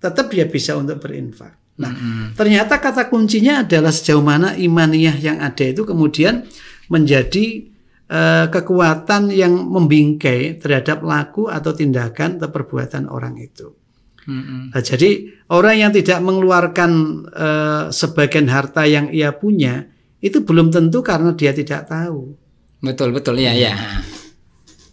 tetap 0.00 0.32
dia 0.32 0.48
bisa 0.48 0.80
untuk 0.80 0.96
berinfak. 1.04 1.76
Nah, 1.76 1.92
Mm-mm. 1.92 2.24
ternyata 2.32 2.80
kata 2.80 3.12
kuncinya 3.12 3.60
adalah 3.60 3.92
sejauh 3.92 4.24
mana 4.24 4.56
imaniyah 4.56 5.16
yang 5.20 5.38
ada 5.44 5.64
itu 5.68 5.84
kemudian 5.84 6.48
menjadi 6.88 7.68
eh, 8.08 8.46
kekuatan 8.48 9.28
yang 9.28 9.52
membingkai 9.52 10.56
terhadap 10.56 11.04
laku 11.04 11.52
atau 11.52 11.76
tindakan 11.76 12.40
atau 12.40 12.48
perbuatan 12.48 13.12
orang 13.12 13.36
itu. 13.36 13.76
Mm-mm. 14.24 14.72
Nah, 14.72 14.82
jadi 14.84 15.36
orang 15.52 15.76
yang 15.88 15.92
tidak 15.92 16.20
mengeluarkan 16.24 16.90
eh, 17.28 17.84
sebagian 17.92 18.48
harta 18.48 18.88
yang 18.88 19.12
ia 19.12 19.36
punya 19.36 19.88
itu 20.20 20.44
belum 20.44 20.68
tentu 20.68 21.00
karena 21.00 21.32
dia 21.32 21.52
tidak 21.56 21.88
tahu. 21.88 22.36
Betul 22.80 23.12
betul 23.12 23.40
ya 23.40 23.52
ya. 23.52 23.76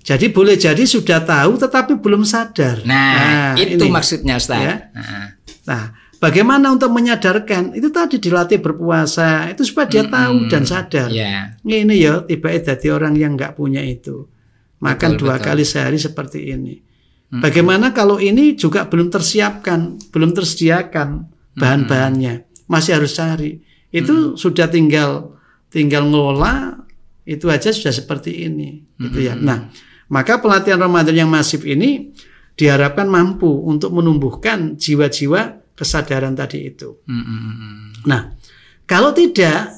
Jadi 0.07 0.31
boleh 0.31 0.55
jadi 0.55 0.79
sudah 0.87 1.19
tahu 1.19 1.59
tetapi 1.59 1.99
belum 1.99 2.23
sadar. 2.23 2.79
Nah, 2.87 3.59
itu 3.59 3.75
ini. 3.75 3.91
maksudnya 3.91 4.39
Ustaz. 4.39 4.63
Ya. 4.63 4.75
Nah, 4.95 5.35
Nah, 5.67 5.91
bagaimana 6.23 6.71
untuk 6.71 6.95
menyadarkan? 6.95 7.75
Itu 7.75 7.91
tadi 7.91 8.23
dilatih 8.23 8.63
berpuasa, 8.63 9.51
itu 9.51 9.67
supaya 9.67 9.91
dia 9.91 10.07
tahu 10.07 10.47
dan 10.47 10.63
sadar. 10.63 11.11
ya. 11.11 11.59
Ini 11.59 11.91
ya 11.99 12.23
tiba 12.23 12.55
jadi 12.55 12.87
orang 12.95 13.19
yang 13.19 13.35
nggak 13.35 13.59
punya 13.59 13.83
itu. 13.83 14.31
Makan 14.79 15.19
Betul, 15.19 15.27
dua 15.27 15.35
betul. 15.35 15.45
kali 15.51 15.63
sehari 15.67 15.99
seperti 15.99 16.55
ini. 16.55 16.79
Bagaimana 17.27 17.91
kalau 17.91 18.23
ini 18.23 18.55
juga 18.55 18.87
belum 18.87 19.11
tersiapkan, 19.11 19.99
belum 20.15 20.31
tersediakan 20.31 21.27
bahan-bahannya, 21.59 22.47
masih 22.71 22.95
harus 22.95 23.11
cari. 23.19 23.59
Itu 23.91 24.39
sudah 24.39 24.71
tinggal 24.71 25.35
tinggal 25.67 26.07
ngelola 26.07 26.87
itu 27.27 27.51
aja 27.51 27.75
sudah 27.75 27.91
seperti 27.91 28.47
ini, 28.47 28.87
gitu 28.95 29.19
ya. 29.19 29.35
Nah, 29.35 29.67
maka 30.07 30.39
pelatihan 30.39 30.79
Ramadan 30.79 31.15
yang 31.15 31.29
masif 31.31 31.67
ini 31.67 32.15
diharapkan 32.57 33.05
mampu 33.05 33.47
untuk 33.47 33.93
menumbuhkan 33.93 34.75
jiwa-jiwa 34.79 35.61
kesadaran 35.77 36.33
tadi 36.33 36.73
itu. 36.73 36.97
Mm-mm. 37.05 38.01
Nah, 38.09 38.33
kalau 38.89 39.13
tidak, 39.13 39.69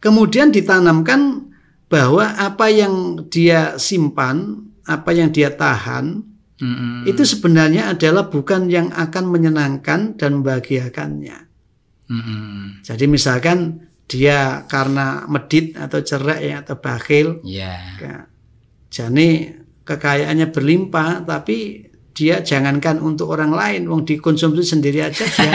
kemudian 0.00 0.48
ditanamkan 0.48 1.52
bahwa 1.92 2.40
apa 2.40 2.72
yang 2.72 3.26
dia 3.28 3.76
simpan, 3.76 4.64
apa 4.88 5.12
yang 5.12 5.28
dia 5.28 5.52
tahan, 5.52 6.24
Mm-mm. 6.56 7.04
itu 7.04 7.22
sebenarnya 7.28 7.92
adalah 7.92 8.32
bukan 8.32 8.72
yang 8.72 8.88
akan 8.96 9.28
menyenangkan 9.28 10.16
dan 10.16 10.40
membahagiakannya. 10.40 11.38
Mm-mm. 12.08 12.80
Jadi 12.80 13.04
misalkan 13.04 13.84
dia 14.08 14.64
karena 14.64 15.28
medit 15.28 15.76
atau 15.76 16.00
cerai 16.00 16.56
ya, 16.56 16.64
atau 16.64 16.80
bakhil, 16.80 17.44
Ya. 18.00 18.24
Ya, 18.88 19.08
jadi 19.08 19.56
kekayaannya 19.84 20.52
berlimpah, 20.52 21.24
tapi 21.24 21.88
dia 22.18 22.42
jangankan 22.42 22.98
untuk 22.98 23.30
orang 23.30 23.54
lain, 23.54 23.86
wong 23.86 24.02
dikonsumsi 24.02 24.66
sendiri 24.66 25.06
aja 25.06 25.22
dia. 25.22 25.54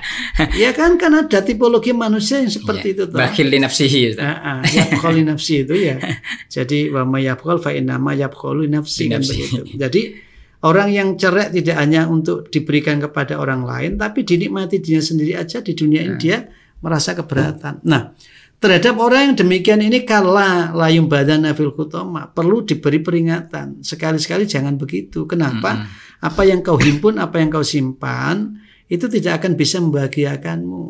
ya 0.62 0.70
kan 0.70 0.94
kan 0.94 1.10
ada 1.10 1.42
tipologi 1.42 1.90
manusia 1.90 2.38
yang 2.38 2.52
seperti 2.52 2.94
itu 2.94 3.10
toh. 3.10 3.18
Bakhil 3.18 3.50
li 3.50 3.58
nafsihi. 3.58 4.14
Yabkhol 4.14 5.18
li 5.18 5.24
nafsi 5.26 5.66
itu 5.66 5.74
ya. 5.74 5.98
Jadi 6.54 6.94
wa 6.94 7.02
may 7.02 7.26
yabkhol 7.26 7.58
fa 7.58 7.74
yabkholu 7.74 8.62
li 8.62 8.70
nafsi 8.70 9.10
kan 9.10 9.18
begitu. 9.18 9.66
Jadi 9.74 10.14
orang 10.62 10.94
yang 10.94 11.08
cerai 11.18 11.50
tidak 11.50 11.74
hanya 11.74 12.06
untuk 12.06 12.54
diberikan 12.54 13.02
kepada 13.02 13.42
orang 13.42 13.66
lain 13.66 13.98
tapi 13.98 14.22
dinikmati 14.22 14.78
dirinya 14.78 15.02
sendiri 15.02 15.34
aja 15.34 15.58
di 15.58 15.74
dunia 15.74 16.06
ini 16.06 16.14
dia 16.22 16.46
merasa 16.86 17.18
keberatan. 17.18 17.82
Nah, 17.82 18.14
terhadap 18.56 18.96
orang 18.96 19.32
yang 19.32 19.36
demikian 19.36 19.80
ini 19.84 20.02
kala 20.02 20.72
layum 20.72 21.06
badan 21.06 21.44
fil 21.52 21.72
khutama 21.72 22.32
perlu 22.32 22.64
diberi 22.64 23.00
peringatan. 23.00 23.84
Sekali-sekali 23.84 24.48
jangan 24.48 24.80
begitu. 24.80 25.28
Kenapa? 25.28 25.86
Apa 26.24 26.48
yang 26.48 26.64
kau 26.64 26.80
himpun, 26.80 27.20
apa 27.20 27.38
yang 27.38 27.52
kau 27.52 27.64
simpan 27.64 28.56
itu 28.88 29.06
tidak 29.10 29.42
akan 29.42 29.58
bisa 29.58 29.82
membahagiakanmu. 29.82 30.84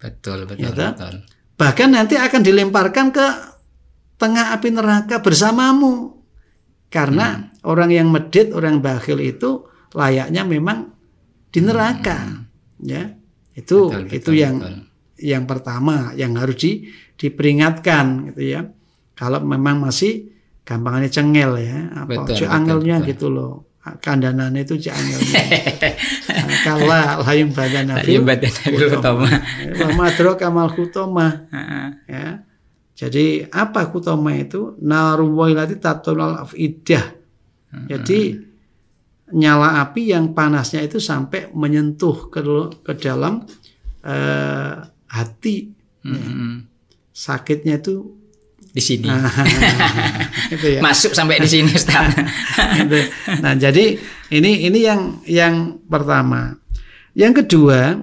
Betul 0.00 0.48
betul 0.48 0.64
Ya, 0.64 0.72
betul. 0.72 1.14
Bahkan 1.60 1.88
nanti 1.92 2.16
akan 2.16 2.40
dilemparkan 2.40 3.12
ke 3.12 3.26
tengah 4.16 4.56
api 4.56 4.68
neraka 4.72 5.20
bersamamu. 5.20 6.16
Karena 6.90 7.52
orang 7.62 7.90
yang 7.94 8.08
medit, 8.10 8.50
orang 8.50 8.82
bakhil 8.82 9.22
itu 9.22 9.68
layaknya 9.94 10.42
memang 10.42 10.90
di 11.52 11.60
neraka. 11.62 12.48
Ya. 12.82 13.14
Itu 13.54 13.90
Betul, 13.92 14.08
betul, 14.08 14.16
itu 14.16 14.30
yang 14.40 14.56
betul. 14.58 14.76
yang 15.20 15.44
pertama 15.44 16.16
yang 16.16 16.32
harus 16.38 16.56
di, 16.56 16.72
diperingatkan 17.20 18.32
gitu 18.32 18.42
ya. 18.56 18.60
Kalau 19.12 19.44
memang 19.44 19.84
masih 19.84 20.32
gampangannya 20.64 21.12
cengel 21.12 21.60
ya, 21.60 21.92
apa 21.92 22.24
Betul, 22.24 22.48
angelnya 22.48 22.96
betul. 23.04 23.10
gitu 23.12 23.26
loh. 23.28 23.52
Kandanan 23.80 24.56
itu 24.56 24.76
cek 24.76 24.92
angelnya. 24.92 25.40
Kala 26.64 27.20
layum 27.24 27.52
badana 27.52 27.96
Layum 28.00 28.24
badana 28.24 28.60
fil 28.60 28.88
khutama. 28.88 29.28
Wa 29.76 30.36
kamal 30.36 30.68
Heeh. 30.72 31.88
ya. 32.08 32.26
Jadi 32.96 33.48
apa 33.48 33.88
khutama 33.88 34.36
itu? 34.36 34.76
Naru 34.84 35.32
wailati 35.32 35.80
tatunal 35.80 36.44
afidah. 36.44 37.16
Jadi 37.88 38.36
nyala 39.32 39.80
api 39.80 40.10
yang 40.12 40.36
panasnya 40.36 40.84
itu 40.84 40.98
sampai 40.98 41.48
menyentuh 41.54 42.28
ke, 42.28 42.40
ke 42.84 42.92
dalam 43.00 43.46
eh, 44.04 44.74
hati. 45.08 45.56
Mm-mm. 46.04 46.69
Sakitnya 47.20 47.76
itu 47.76 48.16
Di 48.70 48.78
sini. 48.78 49.10
itu 50.54 50.78
ya. 50.78 50.80
Masuk 50.80 51.10
sampai 51.10 51.42
di 51.42 51.48
sini 51.50 51.74
Ustaz. 51.74 52.14
Nah, 53.42 53.58
jadi 53.58 53.98
ini 54.30 54.70
ini 54.70 54.78
yang 54.78 55.18
yang 55.26 55.82
pertama. 55.90 56.54
Yang 57.18 57.42
kedua, 57.42 57.98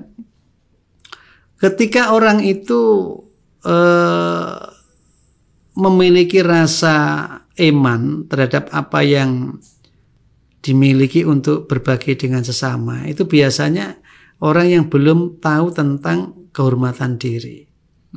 ketika 1.63 2.11
orang 2.11 2.43
itu 2.43 3.15
eh, 3.63 4.59
memiliki 5.79 6.43
rasa 6.43 6.95
iman 7.63 8.27
terhadap 8.27 8.67
apa 8.75 9.07
yang 9.07 9.55
dimiliki 10.59 11.23
untuk 11.23 11.71
berbagi 11.71 12.19
dengan 12.19 12.43
sesama, 12.43 13.07
itu 13.07 13.23
biasanya 13.23 14.03
orang 14.43 14.67
yang 14.67 14.83
belum 14.91 15.39
tahu 15.39 15.71
tentang 15.71 16.51
kehormatan 16.51 17.15
diri. 17.15 17.66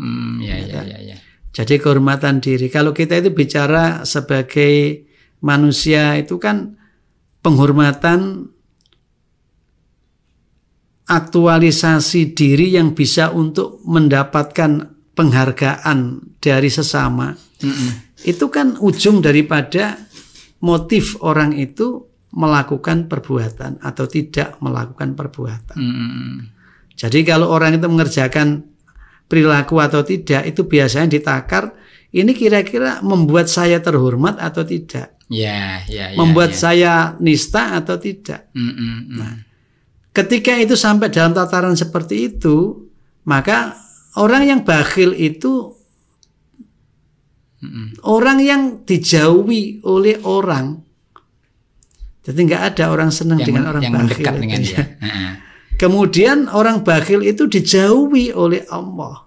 Hmm, 0.00 0.40
ya 0.40 0.56
ya 0.56 0.80
ya 0.88 0.98
ya. 1.12 1.16
Jadi 1.52 1.76
kehormatan 1.76 2.40
diri. 2.40 2.72
Kalau 2.72 2.96
kita 2.96 3.20
itu 3.20 3.36
bicara 3.36 4.08
sebagai 4.08 5.04
manusia 5.44 6.16
itu 6.16 6.40
kan 6.40 6.80
penghormatan 7.44 8.48
aktualisasi 11.10 12.32
diri 12.38 12.78
yang 12.78 12.94
bisa 12.94 13.34
untuk 13.34 13.82
mendapatkan 13.82 14.94
penghargaan 15.18 15.98
dari 16.38 16.70
sesama. 16.70 17.34
Itu 18.22 18.48
kan 18.48 18.78
ujung 18.78 19.18
daripada 19.20 19.98
motif 20.62 21.18
orang 21.20 21.58
itu 21.58 22.06
melakukan 22.30 23.10
perbuatan 23.10 23.82
atau 23.82 24.06
tidak 24.06 24.54
melakukan 24.62 25.18
perbuatan. 25.18 25.76
Mm-mm. 25.76 26.30
Jadi 26.94 27.26
kalau 27.26 27.50
orang 27.50 27.74
itu 27.74 27.90
mengerjakan 27.90 28.69
perilaku 29.30 29.78
atau 29.78 30.02
tidak 30.02 30.42
itu 30.50 30.66
biasanya 30.66 31.06
ditakar 31.06 31.70
ini 32.10 32.34
kira-kira 32.34 32.98
membuat 33.06 33.46
saya 33.46 33.78
terhormat 33.78 34.42
atau 34.42 34.66
tidak, 34.66 35.14
Ya 35.30 35.86
ya 35.86 36.10
ya. 36.10 36.18
membuat 36.18 36.50
ya. 36.50 36.58
saya 36.58 36.92
nista 37.22 37.78
atau 37.78 37.94
tidak. 38.02 38.50
Mm-mm. 38.50 39.14
Nah. 39.14 39.46
Ketika 40.10 40.58
itu 40.58 40.74
sampai 40.74 41.06
dalam 41.14 41.30
tataran 41.30 41.78
seperti 41.78 42.34
itu, 42.34 42.90
maka 43.22 43.78
orang 44.18 44.42
yang 44.42 44.60
bakhil 44.66 45.14
itu 45.14 45.70
orang 48.02 48.42
yang 48.42 48.62
dijauhi 48.82 49.78
oleh 49.86 50.18
orang. 50.26 50.82
Jadi 52.26 52.40
nggak 52.50 52.62
ada 52.74 52.90
orang 52.90 53.14
senang 53.14 53.38
yang, 53.38 53.46
dengan 53.54 53.64
orang 53.70 53.82
yang 53.86 53.94
bakhil. 53.94 54.34
dengan 54.34 54.60
ya. 54.66 54.66
dia. 54.66 54.84
Kemudian 55.80 56.52
orang 56.52 56.84
bakhil 56.84 57.24
itu 57.24 57.48
dijauhi 57.48 58.36
oleh 58.36 58.68
Allah. 58.68 59.24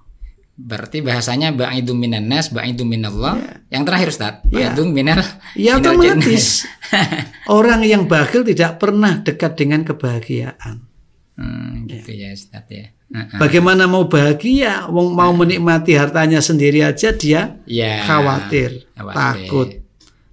Berarti 0.53 1.01
bahasanya 1.01 1.49
ba'idu 1.49 1.97
minan 1.97 2.29
nas, 2.29 2.53
ba'idu 2.53 2.85
minallah. 2.85 3.65
Yang 3.73 3.83
terakhir 3.89 4.07
Ustaz, 4.13 4.33
Ya. 4.53 4.69
minal 4.85 5.17
Ya 5.57 5.81
minal 5.81 5.97
otomatis 5.97 6.69
orang 7.49 7.81
yang 7.81 8.05
bakhil 8.05 8.45
tidak 8.45 8.77
pernah 8.77 9.17
dekat 9.25 9.57
dengan 9.57 9.81
kebahagiaan. 9.81 10.85
Hmm, 11.33 11.89
gitu 11.89 12.13
ya 12.13 12.29
Ustaz 12.37 12.69
ya. 12.69 12.93
Bagaimana 13.41 13.89
mau 13.89 14.05
bahagia? 14.05 14.85
Wong 14.93 15.17
mau 15.17 15.33
menikmati 15.33 15.97
hartanya 15.97 16.37
sendiri 16.37 16.85
aja 16.85 17.09
dia 17.17 17.57
Ya. 17.65 18.05
khawatir, 18.05 18.85
Khawatir. 18.93 19.17
takut, 19.49 19.69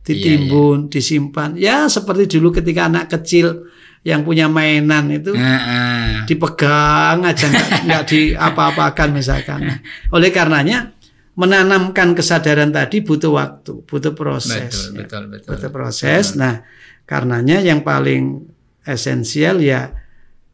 ditimbun, 0.04 0.92
disimpan. 0.92 1.56
Ya 1.56 1.88
seperti 1.88 2.36
dulu 2.36 2.52
ketika 2.52 2.92
anak 2.92 3.08
kecil 3.08 3.72
yang 4.00 4.24
punya 4.24 4.48
mainan 4.48 5.12
itu 5.12 5.36
Heeh. 5.36 6.24
dipegang 6.24 7.20
aja 7.20 7.46
nggak 7.52 7.68
nggak 7.86 8.04
di 8.08 8.20
apa-apakan 8.32 9.08
misalkan. 9.12 9.60
Nah, 9.68 9.78
oleh 10.16 10.32
karenanya 10.32 10.96
menanamkan 11.36 12.16
kesadaran 12.16 12.72
tadi 12.72 13.04
butuh 13.04 13.32
waktu, 13.32 13.84
butuh 13.84 14.12
proses. 14.16 14.92
Betul, 14.92 14.92
ya. 14.92 14.98
betul, 15.04 15.22
betul. 15.28 15.48
Butuh 15.52 15.70
proses. 15.72 16.36
Nah, 16.36 16.64
karenanya 17.04 17.60
yang 17.60 17.84
paling 17.84 18.44
esensial 18.88 19.60
ya 19.60 19.92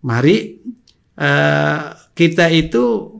mari 0.02 0.59
eh, 1.14 1.80
kita 2.14 2.50
itu 2.50 3.14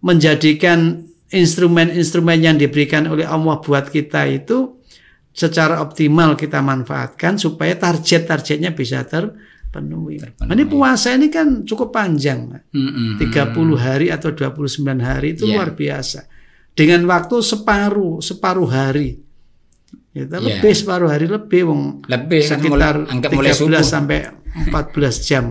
menjadikan 0.00 1.04
instrumen-instrumen 1.32 2.38
yang 2.38 2.56
diberikan 2.56 3.10
oleh 3.10 3.26
Allah 3.26 3.58
buat 3.58 3.90
kita 3.90 4.30
itu 4.30 4.78
secara 5.36 5.82
optimal 5.84 6.38
kita 6.38 6.62
manfaatkan 6.64 7.36
supaya 7.36 7.76
target-targetnya 7.76 8.72
bisa 8.72 9.04
ter 9.04 9.36
terpenuhi. 9.66 10.16
Terpenuhi. 10.22 10.52
Ini 10.54 10.64
puasa 10.64 11.08
ini 11.12 11.26
kan 11.28 11.62
cukup 11.62 11.90
panjang. 11.90 12.54
Mm-mm. 12.70 13.18
30 13.18 13.52
hari 13.76 14.06
atau 14.08 14.30
29 14.30 14.98
hari 14.98 15.34
itu 15.34 15.44
Iya. 15.44 15.52
luar 15.58 15.74
biasa. 15.74 16.20
Dengan 16.72 17.02
waktu 17.04 17.36
separuh, 17.40 18.20
separuh 18.20 18.68
hari. 18.68 19.18
Itu 20.12 20.32
Iya. 20.32 20.40
lebih 20.40 20.72
separuh 20.72 21.08
hari 21.08 21.26
lebih 21.26 21.60
wong 21.68 21.82
Lebih 22.06 22.40
kan 22.42 22.56
sekitar 22.56 22.94
mulai, 22.96 23.12
anggap 23.12 23.30
mulai 23.32 23.52
13 23.52 23.84
subuh. 23.84 23.84
sampai 23.84 24.18
14 24.64 25.16
jam. 25.20 25.44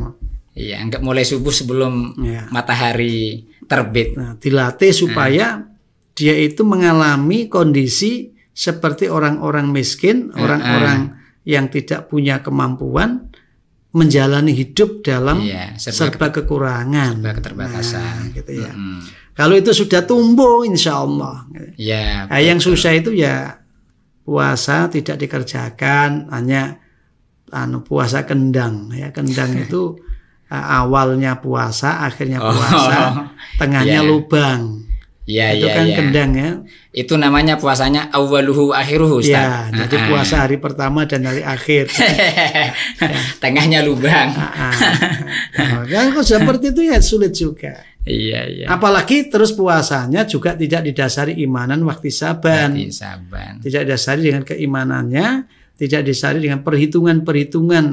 Iya, 0.55 0.75
anggap 0.81 1.01
mulai 1.03 1.21
subuh 1.21 1.51
sebelum 1.51 2.15
Ya. 2.23 2.47
matahari 2.49 3.45
terbit. 3.67 4.15
Nah, 4.15 4.39
dilatih 4.39 4.89
supaya 4.89 5.67
dia 6.15 6.33
itu 6.33 6.63
mengalami 6.63 7.45
kondisi 7.45 8.31
seperti 8.55 9.11
orang-orang 9.11 9.67
miskin, 9.69 10.31
orang-orang 10.31 11.11
yang 11.43 11.67
tidak 11.67 12.07
punya 12.07 12.39
kemampuan 12.39 13.29
menjalani 13.95 14.51
hidup 14.51 14.99
dalam 15.01 15.39
Iya, 15.39 15.79
serba 15.79 16.11
serba 16.11 16.27
kekurangan, 16.35 17.23
serba 17.23 17.31
keterbatasan. 17.31 18.03
Nah, 18.03 18.35
gitu 18.35 18.51
ya. 18.51 18.71
Mm. 18.75 18.99
Kalau 19.31 19.55
itu 19.55 19.71
sudah 19.71 20.03
tumbuh, 20.03 20.67
insya 20.67 20.99
Allah. 20.99 21.47
Iya, 21.75 22.27
Nah, 22.27 22.39
yang 22.39 22.59
susah 22.59 22.91
itu 22.91 23.15
ya 23.15 23.59
puasa 24.21 24.87
tidak 24.87 25.15
dikerjakan, 25.17 26.27
hanya 26.31 26.79
anu 27.51 27.83
puasa 27.83 28.23
kendang. 28.23 28.91
Ya 28.91 29.11
kendang 29.11 29.55
itu 29.63 29.95
uh, 30.51 30.65
awalnya 30.83 31.39
puasa, 31.39 32.03
akhirnya 32.03 32.39
Oh. 32.43 32.51
puasa, 32.51 32.99
tengahnya 33.59 34.03
Iya. 34.03 34.07
lubang. 34.07 34.84
Iya, 35.25 35.57
itu 35.57 35.65
iya, 35.65 35.73
kan 35.73 35.85
iya. 35.89 35.95
kendang 35.97 36.31
ya. 36.37 36.49
Itu 36.93 37.17
namanya 37.17 37.57
puasanya 37.57 38.13
awaluhu 38.13 38.77
akhiruhu, 38.77 39.25
Ya, 39.25 39.73
Ustaz. 39.73 39.73
jadi 39.73 39.95
Ah, 39.97 40.01
ah. 40.05 40.09
puasa 40.13 40.35
hari 40.45 40.57
pertama 40.61 41.01
dan 41.09 41.25
hari 41.25 41.41
akhir. 41.41 41.89
Tengahnya 43.43 43.81
lubang. 43.81 44.29
Ah, 44.37 44.69
ah. 44.69 44.73
Nah, 45.57 46.11
kalau 46.13 46.21
seperti 46.21 46.69
itu 46.69 46.81
ya 46.85 47.01
sulit 47.01 47.33
juga. 47.33 47.81
iya, 48.05 48.45
iya. 48.45 48.65
Apalagi 48.69 49.25
terus 49.33 49.49
puasanya 49.49 50.29
juga 50.29 50.53
tidak 50.53 50.85
didasari 50.85 51.41
imanan 51.41 51.81
waktu 51.89 52.13
saban. 52.13 52.77
Berarti 52.77 52.93
saban. 52.93 53.53
tidak 53.65 53.81
didasari 53.89 54.21
dengan 54.29 54.43
keimanannya, 54.45 55.27
tidak 55.73 56.05
didasari 56.05 56.37
dengan 56.37 56.61
perhitungan-perhitungan 56.61 57.85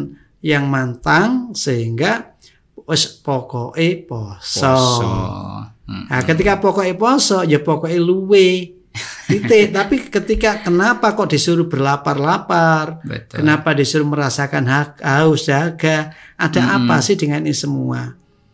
yang 0.44 0.68
mantang 0.68 1.56
sehingga 1.56 2.36
wes 2.84 3.08
pokoke 3.24 4.04
poso. 4.04 4.68
Poso. 4.68 5.71
Hmm. 5.92 6.09
Nah, 6.09 6.24
ketika 6.24 6.57
pokoke 6.57 6.96
poso 6.96 7.44
ya 7.44 7.61
pokoke 7.61 7.92
luwe. 8.00 8.81
Titik. 9.28 9.72
Tapi 9.72 9.96
ketika 10.09 10.61
kenapa 10.61 11.12
kok 11.12 11.28
disuruh 11.33 11.64
berlapar-lapar? 11.68 13.00
Betul. 13.05 13.40
Kenapa 13.44 13.72
disuruh 13.72 14.09
merasakan 14.09 14.64
haus 15.00 15.48
dahaga? 15.48 16.12
Ada 16.37 16.81
apa 16.81 17.00
sih 17.00 17.16
dengan 17.16 17.40
ini 17.44 17.57
semua? 17.57 18.12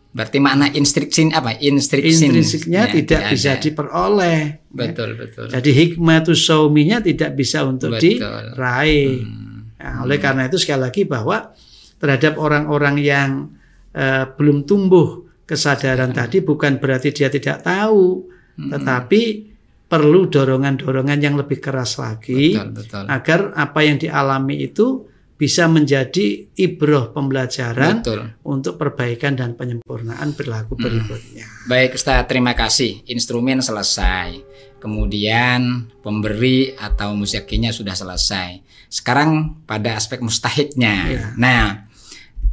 Berarti 0.09 0.39
makna 0.41 0.71
instruksi 0.73 1.29
apa? 1.29 1.59
Instruksi. 1.59 2.25
Intrinsiknya 2.25 2.87
Ya, 2.87 2.91
tidak 2.91 3.21
bisa 3.29 3.51
ada. 3.55 3.61
diperoleh. 3.61 4.41
Betul, 4.71 5.09
betul. 5.19 5.45
Jadi 5.51 5.69
hikmatus 5.69 6.39
sauminya 6.47 6.97
tidak 7.03 7.35
bisa 7.37 7.61
untuk 7.67 7.93
Betul. 7.93 8.17
diraih. 8.17 9.21
Hmm. 9.21 9.75
Nah, 9.79 9.95
oleh 10.03 10.17
karena 10.17 10.47
itu 10.49 10.57
sekali 10.57 10.87
lagi 10.87 11.03
bahwa 11.05 11.53
terhadap 12.01 12.39
orang-orang 12.41 12.95
yang 12.99 13.29
eh, 13.93 14.25
belum 14.33 14.65
tumbuh 14.65 15.28
kesadaran 15.49 16.13
tadi 16.13 16.45
bukan 16.45 16.77
berarti 16.77 17.09
dia 17.09 17.33
tidak 17.33 17.65
tahu, 17.65 18.29
Hmm. 18.59 18.69
tetapi 18.75 19.21
perlu 19.89 20.29
dorongan-dorongan 20.29 21.17
yang 21.17 21.33
lebih 21.33 21.57
keras 21.57 21.97
lagi 21.97 22.53
Betul, 22.53 22.69
betul. 22.77 23.03
agar 23.09 23.39
apa 23.57 23.79
yang 23.81 23.97
dialami 23.97 24.61
itu 24.61 25.09
bisa 25.33 25.65
menjadi 25.65 26.51
ibroh 26.53 27.09
pembelajaran 27.09 28.03
Betul. 28.03 28.35
untuk 28.45 28.75
perbaikan 28.77 29.33
dan 29.33 29.55
penyempurnaan 29.55 30.35
perilaku 30.37 30.75
Hmm. 30.77 30.83
berikutnya. 30.85 31.47
Baik 31.65 31.95
Ustaz, 31.97 32.27
terima 32.29 32.53
kasih. 32.53 33.01
Instrumen 33.07 33.63
selesai. 33.63 34.45
Kemudian 34.79 35.89
pemberi 36.03 36.75
atau 36.75 37.15
muzakinya 37.15 37.71
sudah 37.71 37.95
selesai. 37.95 38.59
Sekarang 38.91 39.63
pada 39.63 39.95
aspek 39.95 40.19
mustahiknya. 40.19 40.95
Iya. 41.07 41.25
Nah, 41.39 41.88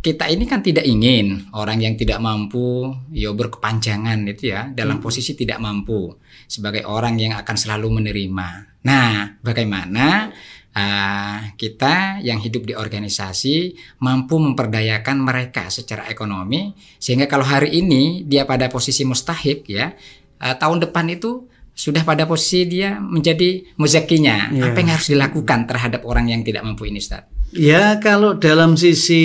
kita 0.07 0.31
ini 0.31 0.47
kan 0.47 0.63
tidak 0.63 0.87
ingin 0.87 1.51
orang 1.51 1.83
yang 1.83 1.99
tidak 1.99 2.23
mampu 2.23 2.95
ya 3.11 3.35
berkepanjangan 3.35 4.23
itu 4.31 4.55
ya 4.55 4.71
dalam 4.71 5.03
posisi 5.03 5.35
tidak 5.35 5.59
mampu 5.59 6.15
sebagai 6.47 6.87
orang 6.87 7.19
yang 7.19 7.35
akan 7.35 7.57
selalu 7.59 7.99
menerima. 7.99 8.79
Nah, 8.87 9.35
bagaimana 9.43 10.31
ah, 10.79 11.51
kita 11.59 12.23
yang 12.23 12.39
hidup 12.39 12.71
di 12.71 12.79
organisasi 12.79 13.75
mampu 13.99 14.39
memperdayakan 14.39 15.27
mereka 15.27 15.75
secara 15.75 16.07
ekonomi 16.07 16.71
sehingga 17.03 17.27
kalau 17.27 17.43
hari 17.43 17.83
ini 17.83 18.23
dia 18.23 18.47
pada 18.47 18.71
posisi 18.71 19.03
mustahik 19.03 19.67
ya 19.67 19.91
ah, 20.39 20.55
tahun 20.55 20.87
depan 20.87 21.11
itu 21.11 21.51
sudah 21.75 22.07
pada 22.07 22.31
posisi 22.31 22.63
dia 22.71 23.03
menjadi 23.03 23.75
muzakinya. 23.75 24.55
Iya. 24.55 24.71
Apa 24.71 24.79
yang 24.81 24.91
harus 24.95 25.11
dilakukan 25.11 25.67
terhadap 25.67 26.07
orang 26.07 26.31
yang 26.31 26.41
tidak 26.47 26.63
mampu 26.63 26.87
ini, 26.89 27.03
Ustaz? 27.03 27.36
Ya 27.57 27.97
kalau 27.99 28.37
dalam 28.37 28.77
sisi 28.77 29.25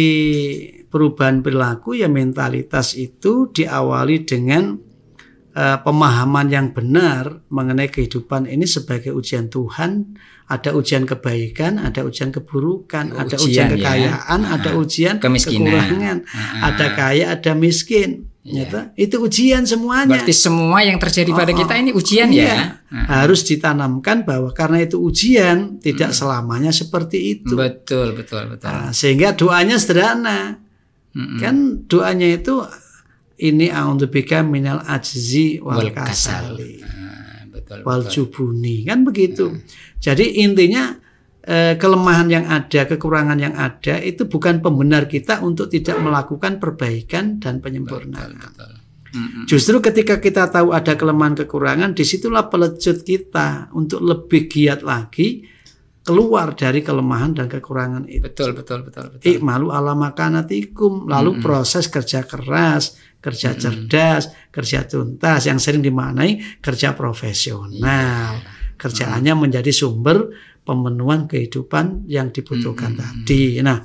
perubahan 0.87 1.43
perilaku 1.43 1.95
ya 1.95 2.07
mentalitas 2.07 2.95
itu 2.95 3.51
diawali 3.51 4.23
dengan 4.23 4.79
eh, 5.51 5.77
pemahaman 5.83 6.47
yang 6.47 6.67
benar 6.71 7.43
mengenai 7.51 7.91
kehidupan 7.91 8.47
ini 8.47 8.63
sebagai 8.63 9.11
ujian 9.11 9.51
Tuhan, 9.51 10.15
ada 10.47 10.71
ujian 10.71 11.03
kebaikan, 11.03 11.75
ada 11.79 12.07
ujian 12.07 12.31
keburukan, 12.31 13.11
ada 13.11 13.35
ujian 13.35 13.67
Ujian, 13.67 13.75
ya. 13.75 13.75
kekayaan, 13.75 14.39
ada 14.47 14.69
ujian 14.79 15.15
Kemiskinan. 15.19 15.67
kekurangan, 15.67 16.17
Ah. 16.31 16.71
ada 16.71 16.85
kaya, 16.95 17.25
ada 17.35 17.51
miskin. 17.51 18.30
Iya. 18.41 18.65
Nyata, 18.65 18.81
Itu 18.97 19.21
ujian 19.21 19.63
semuanya. 19.63 20.17
Berarti 20.17 20.33
semua 20.33 20.81
yang 20.81 20.97
terjadi 20.97 21.29
pada 21.29 21.53
Oh, 21.53 21.57
kita 21.57 21.73
ini 21.77 21.93
ujian 21.93 22.33
Iya. 22.33 22.41
ya. 22.41 22.57
Harus 23.05 23.45
ditanamkan 23.45 24.25
bahwa 24.25 24.49
karena 24.49 24.81
itu 24.81 24.97
ujian, 24.97 25.77
tidak 25.77 26.09
selamanya 26.11 26.73
seperti 26.73 27.37
itu. 27.37 27.53
Betul, 27.53 28.17
betul, 28.17 28.49
betul. 28.49 28.65
Nah, 28.65 28.89
sehingga 28.89 29.37
doanya 29.37 29.77
sederhana. 29.77 30.57
Mm-mm. 31.13 31.37
Kan 31.37 31.55
doanya 31.85 32.25
itu 32.25 32.65
ini 33.37 33.67
a'udzubika 33.67 34.41
minal 34.41 34.81
ajzi 34.81 35.59
wal 35.59 35.77
Wal 35.77 35.91
kasal. 35.91 36.55
kasali 36.57 36.81
Ah, 36.81 37.45
betul, 37.45 37.77
wal 37.83 38.01
betul. 38.01 38.13
jubuni 38.25 38.87
kan 38.87 39.03
begitu. 39.03 39.59
Jadi 39.99 40.41
intinya 40.41 40.97
eh, 41.45 41.75
kelemahan 41.77 42.27
yang 42.29 42.45
ada, 42.47 42.85
kekurangan 42.85 43.37
yang 43.37 43.55
ada 43.57 43.97
itu 44.01 44.25
bukan 44.29 44.61
pembenar 44.61 45.09
kita 45.09 45.41
untuk 45.41 45.69
tidak 45.69 45.97
melakukan 46.01 46.61
perbaikan 46.61 47.41
dan 47.41 47.59
penyempurnaan. 47.59 48.37
Betul. 48.37 48.71
Mm-mm. 49.11 49.43
Justru 49.43 49.83
ketika 49.83 50.23
kita 50.23 50.47
tahu 50.47 50.71
ada 50.71 50.95
kelemahan 50.95 51.35
kekurangan, 51.35 51.91
di 51.91 52.07
situlah 52.07 52.47
pelecut 52.47 53.03
kita 53.03 53.67
untuk 53.75 53.99
lebih 53.99 54.47
giat 54.47 54.87
lagi 54.87 55.43
keluar 56.01 56.57
dari 56.57 56.81
kelemahan 56.81 57.37
dan 57.37 57.47
kekurangan 57.51 58.09
itu. 58.09 58.25
Betul, 58.25 58.57
betul, 58.57 58.87
betul, 58.87 59.13
betul. 59.13 59.27
Ikmalu 59.27 59.69
ala 59.69 59.93
makanatikum. 59.93 61.05
Lalu 61.05 61.43
proses 61.43 61.91
kerja 61.91 62.25
keras, 62.25 62.97
kerja 63.21 63.53
cerdas, 63.53 64.31
kerja 64.49 64.87
tuntas 64.89 65.45
yang 65.45 65.61
sering 65.61 65.85
dimaknai 65.85 66.63
kerja 66.63 66.97
profesional. 66.97 68.41
Kerjaannya 68.81 69.33
menjadi 69.37 69.69
sumber 69.69 70.25
pemenuhan 70.61 71.25
kehidupan 71.25 72.05
yang 72.05 72.29
dibutuhkan 72.29 72.93
tadi. 72.93 73.57
Nah, 73.65 73.81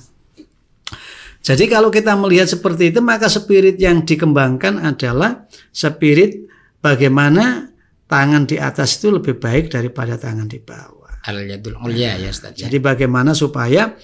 jadi 1.40 1.64
kalau 1.70 1.88
kita 1.94 2.18
melihat 2.18 2.50
seperti 2.50 2.90
itu 2.90 3.00
maka 3.00 3.30
spirit 3.30 3.78
yang 3.78 4.02
dikembangkan 4.02 4.82
adalah 4.82 5.46
spirit 5.70 6.46
bagaimana 6.82 7.70
tangan 8.10 8.46
di 8.50 8.58
atas 8.58 8.98
itu 8.98 9.14
lebih 9.14 9.38
baik 9.38 9.70
daripada 9.70 10.18
tangan 10.18 10.50
di 10.50 10.58
bawah. 10.58 11.22
Al 11.26 11.42
yadul 11.42 11.78
ulya 11.78 12.18
ya 12.18 12.30
Ustaz. 12.30 12.54
ya. 12.54 12.66
Jadi 12.66 12.78
bagaimana 12.78 13.34
supaya 13.34 13.94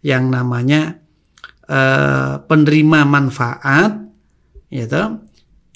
yang 0.00 0.32
namanya 0.32 0.96
eh, 1.68 2.34
penerima 2.40 3.04
manfaat 3.04 4.00
gitu, 4.72 5.02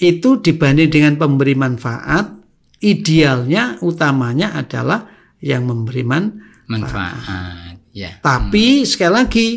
itu 0.01 0.29
dibanding 0.41 0.89
dengan 0.89 1.13
pemberi 1.17 1.53
manfaat 1.53 2.35
idealnya 2.85 3.81
utamanya 3.81 4.53
adalah 4.53 5.09
yang 5.41 5.65
memberi 5.65 6.03
manfaat. 6.05 6.43
Manfaat. 6.65 7.77
Ya. 7.91 8.19
Tapi 8.19 8.83
sekali 8.83 9.13
lagi 9.13 9.47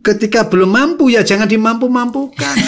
ketika 0.00 0.46
belum 0.46 0.70
mampu 0.70 1.08
ya 1.08 1.22
jangan 1.22 1.46
dimampu-mampukan. 1.46 2.56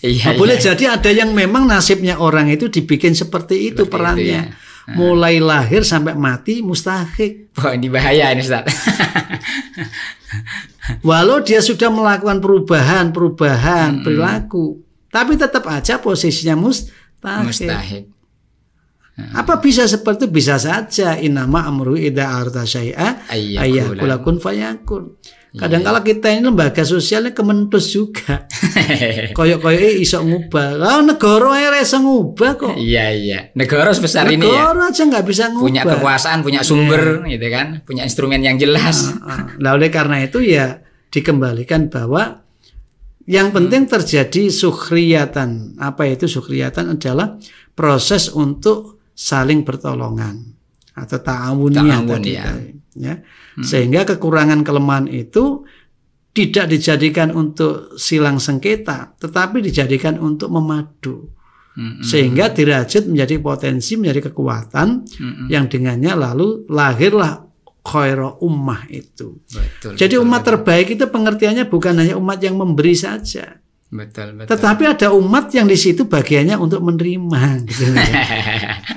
Iya, 0.00 0.32
Nah, 0.32 0.40
boleh 0.40 0.56
iya. 0.56 0.72
jadi 0.72 0.84
ada 0.96 1.12
yang 1.12 1.36
memang 1.36 1.68
nasibnya 1.68 2.16
orang 2.16 2.48
itu 2.48 2.72
dibikin 2.72 3.12
seperti 3.12 3.68
itu 3.68 3.84
Seperti 3.84 3.92
perannya. 3.92 4.40
itu 4.48 4.52
ya. 4.88 4.96
Mulai 4.96 5.36
lahir 5.36 5.84
sampai 5.84 6.16
mati 6.16 6.64
mustahik. 6.64 7.52
Wah, 7.60 7.76
ini 7.76 7.92
bahaya 7.92 8.32
ini 8.32 8.40
Ustaz. 8.40 8.64
Walau 11.04 11.40
dia 11.40 11.60
sudah 11.60 11.92
melakukan 11.92 12.40
perubahan-perubahan 12.40 14.00
Hmm. 14.00 14.02
perilaku, 14.02 14.80
tapi 15.08 15.36
tetap 15.36 15.64
aja 15.68 16.00
posisinya 16.00 16.56
mustahil. 16.56 17.44
Mustahil. 17.44 18.02
Apa 19.32 19.60
bisa 19.60 19.84
seperti 19.84 20.24
itu? 20.24 20.32
Bisa 20.32 20.56
saja. 20.56 21.16
Inama 21.16 21.64
amru 21.64 21.92
ida 21.92 22.30
arta 22.32 22.64
syai'a 22.64 23.28
Ayyakula. 23.28 23.60
ayyakula 24.00 24.16
kun 24.24 24.36
fayakun. 24.38 25.04
Kadang 25.50 25.82
kala 25.82 26.00
kita 26.00 26.30
ini 26.30 26.46
lembaga 26.46 26.86
sosialnya 26.86 27.34
kementus 27.34 27.90
juga. 27.90 28.46
Koyok-koyok 29.36 29.98
iso 29.98 30.22
ngubah. 30.22 30.78
Lah 30.78 31.02
negara 31.02 31.58
ae 31.58 31.82
iso 31.82 31.98
ngubah 31.98 32.50
kok. 32.54 32.74
Iya 32.78 33.06
iya. 33.10 33.38
Negara 33.52 33.90
sebesar 33.90 34.30
ini 34.30 34.46
ya 34.46 34.70
Negara 34.70 34.94
aja 34.94 35.02
nggak 35.04 35.24
bisa 35.26 35.44
ngubah. 35.50 35.66
punya 35.66 35.82
kekuasaan, 35.82 36.38
punya 36.46 36.62
sumber 36.62 37.26
gitu 37.26 37.46
kan, 37.50 37.82
punya 37.82 38.06
instrumen 38.06 38.40
yang 38.40 38.56
jelas. 38.56 39.10
Ah, 39.20 39.50
Nah, 39.58 39.74
oleh 39.74 39.90
karena 39.90 40.22
itu 40.22 40.38
ya 40.38 40.80
dikembalikan 41.10 41.90
bahwa 41.90 42.46
yang 43.26 43.50
penting 43.50 43.90
terjadi 43.90 44.48
sukhriyatan. 44.48 45.76
Apa 45.76 46.06
itu 46.06 46.30
sukhriyatan 46.30 46.94
adalah 46.94 47.42
proses 47.74 48.30
untuk 48.30 48.99
saling 49.20 49.68
bertolongan 49.68 50.40
atau 50.96 51.20
ta'awuniyah 51.20 52.00
Ta'awun, 52.00 52.20
tadi. 52.24 52.32
ya. 52.32 52.48
ya. 52.96 53.14
Sehingga 53.60 54.08
kekurangan 54.08 54.64
kelemahan 54.64 55.12
itu 55.12 55.68
tidak 56.32 56.72
dijadikan 56.72 57.28
untuk 57.34 58.00
silang 58.00 58.40
sengketa, 58.40 59.12
tetapi 59.20 59.60
dijadikan 59.60 60.16
untuk 60.16 60.48
memadu. 60.48 61.28
Mm-mm. 61.70 62.02
Sehingga 62.02 62.50
dirajut 62.50 63.06
menjadi 63.06 63.36
potensi, 63.38 63.94
menjadi 63.94 64.32
kekuatan 64.32 64.88
Mm-mm. 65.06 65.46
yang 65.52 65.70
dengannya 65.70 66.12
lalu 66.16 66.66
lahirlah 66.66 67.46
khaira 67.84 68.40
ummah 68.42 68.88
itu. 68.90 69.38
Betul. 69.46 69.94
Jadi 69.94 70.14
betul, 70.16 70.24
umat 70.26 70.42
terbaik 70.42 70.86
itu 70.96 71.04
pengertiannya 71.06 71.64
bukan 71.70 71.94
hanya 71.98 72.14
umat 72.18 72.38
yang 72.42 72.58
memberi 72.58 72.94
saja, 72.94 73.58
betul 73.90 74.38
betul. 74.38 74.48
tetapi 74.54 74.82
ada 74.86 75.10
umat 75.12 75.50
yang 75.50 75.66
di 75.66 75.74
situ 75.74 76.06
bagiannya 76.06 76.54
untuk 76.54 76.78
menerima 76.80 77.42
gitu. 77.66 77.90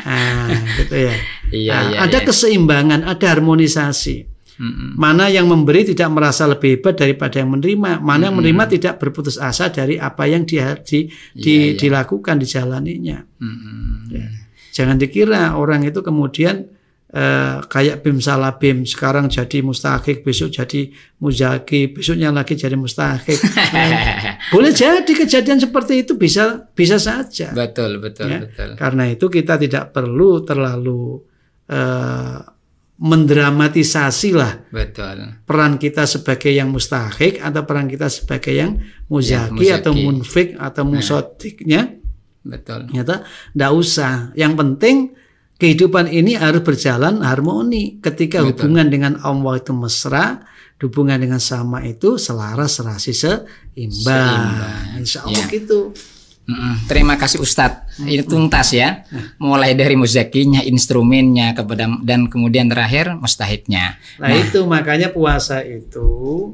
ah, 0.06 0.50
gitu 0.78 0.96
ya. 0.96 1.16
Iya, 1.50 1.74
Nah, 1.74 1.84
iya, 1.90 1.98
ada 2.02 2.18
iya. 2.18 2.26
keseimbangan, 2.26 3.02
ada 3.04 3.26
harmonisasi. 3.28 4.30
Mm-mm. 4.54 4.94
Mana 4.96 5.34
yang 5.34 5.50
memberi 5.50 5.82
tidak 5.84 6.14
merasa 6.14 6.46
lebih 6.46 6.78
hebat 6.78 6.94
daripada 6.94 7.42
yang 7.42 7.50
menerima, 7.52 7.98
mana 8.00 8.30
yang 8.30 8.38
menerima 8.38 8.64
tidak 8.70 9.02
berputus 9.02 9.42
asa 9.42 9.74
dari 9.74 9.98
apa 9.98 10.30
yang 10.30 10.46
dia 10.46 10.78
di, 10.78 11.10
di- 11.34 11.74
Iya, 11.74 11.74
iya. 11.74 11.78
dilakukan 11.78 12.38
dijalaninya. 12.38 13.18
Mm-mm. 13.42 14.14
Ya. 14.14 14.30
Jangan 14.72 14.98
dikira 14.98 15.58
orang 15.58 15.82
itu 15.84 16.02
kemudian 16.02 16.70
eh, 17.14 17.62
kayak 17.64 18.02
bim 18.02 18.18
salah 18.18 18.58
bim 18.58 18.84
sekarang 18.84 19.30
jadi 19.30 19.62
mustahik 19.62 20.26
besok 20.26 20.50
jadi 20.50 20.90
muzaki 21.18 21.94
besoknya 21.94 22.34
lagi 22.34 22.58
jadi 22.58 22.74
mustahik 22.74 23.38
Eh, 23.38 23.94
boleh 24.54 24.74
jadi 24.74 25.06
kejadian 25.06 25.62
seperti 25.62 26.02
itu 26.02 26.18
bisa 26.18 26.66
bisa 26.74 26.98
saja 26.98 27.54
Betul 27.54 28.02
betul 28.02 28.28
Ya. 28.28 28.40
betul. 28.42 28.74
karena 28.76 29.04
itu 29.08 29.26
kita 29.28 29.56
tidak 29.56 29.94
perlu 29.94 30.42
terlalu 30.42 31.22
eh, 31.70 32.38
mendramatisasi 32.94 34.30
lah 34.32 34.70
Betul. 34.70 35.44
peran 35.44 35.76
kita 35.76 36.06
sebagai 36.06 36.50
yang 36.50 36.70
mustahik 36.70 37.42
atau 37.42 37.62
peran 37.64 37.86
kita 37.86 38.08
sebagai 38.08 38.54
yang 38.54 38.78
muzaki, 39.06 39.66
Ya, 39.66 39.82
atau 39.82 39.94
munfik 39.94 40.56
atau 40.56 40.84
musodiknya 40.84 42.00
Betul. 42.44 42.92
Ternyata 42.92 43.24
tidak 43.24 43.72
usah. 43.72 44.36
Yang 44.36 44.54
penting 44.60 44.96
kehidupan 45.64 46.12
ini 46.12 46.36
harus 46.36 46.60
berjalan 46.60 47.24
harmoni. 47.24 48.04
Ketika 48.04 48.44
Betul. 48.44 48.52
hubungan 48.52 48.92
dengan 48.92 49.14
Allah 49.24 49.64
itu 49.64 49.72
mesra, 49.72 50.44
hubungan 50.84 51.16
dengan 51.16 51.40
sama 51.40 51.80
itu 51.88 52.20
selaras, 52.20 52.84
serasi, 52.84 53.16
seimbang. 53.16 53.96
Seimbang. 53.96 55.00
Insya 55.00 55.20
Allah 55.24 55.48
Ya. 55.48 55.56
gitu. 55.56 55.96
Mm-mm. 56.44 56.92
Terima 56.92 57.16
kasih 57.16 57.40
Ustadz. 57.40 58.04
Ini 58.04 58.28
tuntas 58.28 58.76
ya. 58.76 59.08
Mulai 59.40 59.80
dari 59.80 59.96
muzakinya, 59.96 60.60
instrumennya, 60.60 61.56
kepada 61.56 61.88
dan 62.04 62.28
kemudian 62.28 62.68
terakhir 62.68 63.16
mustahidnya. 63.16 63.96
Nah, 64.20 64.36
itu 64.36 64.68
makanya 64.68 65.16
puasa 65.16 65.64
itu 65.64 66.52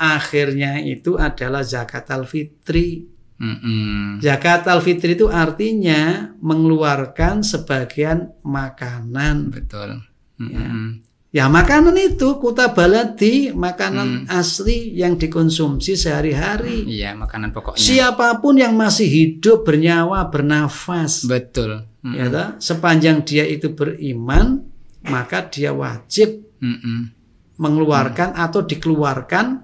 akhirnya 0.00 0.80
itu 0.80 1.20
adalah 1.20 1.60
zakat 1.60 2.08
al-fitri. 2.08 3.12
Mm-mm. 3.36 4.24
Zakat 4.24 4.64
al-fitri 4.64 5.12
itu 5.12 5.28
artinya 5.28 6.32
mengeluarkan 6.40 7.44
sebagian 7.44 8.32
makanan. 8.40 9.52
Betul. 9.52 10.00
Mm-mm. 10.40 11.04
Ya 11.36 11.52
makanan 11.52 12.00
itu 12.00 12.40
kuta 12.40 12.72
baladi, 12.72 13.52
makanan 13.52 14.24
asli 14.32 14.96
yang 14.96 15.20
dikonsumsi 15.20 15.92
sehari-hari. 15.92 16.88
Iya 16.88 17.12
makanan 17.12 17.52
pokoknya. 17.52 17.76
Siapa 17.76 18.40
pun 18.40 18.56
yang 18.56 18.72
masih 18.72 19.04
hidup, 19.04 19.68
bernyawa, 19.68 20.32
bernafas, 20.32 21.28
Betul. 21.28 21.84
Mm. 22.00 22.14
ya 22.16 22.26
toh, 22.32 22.48
sepanjang 22.56 23.20
dia 23.28 23.44
itu 23.44 23.68
beriman, 23.76 24.64
maka 25.12 25.44
dia 25.44 25.76
wajib 25.76 26.40
Mm-mm. 26.56 27.12
mengeluarkan 27.60 28.32
atau 28.32 28.64
dikeluarkan 28.64 29.60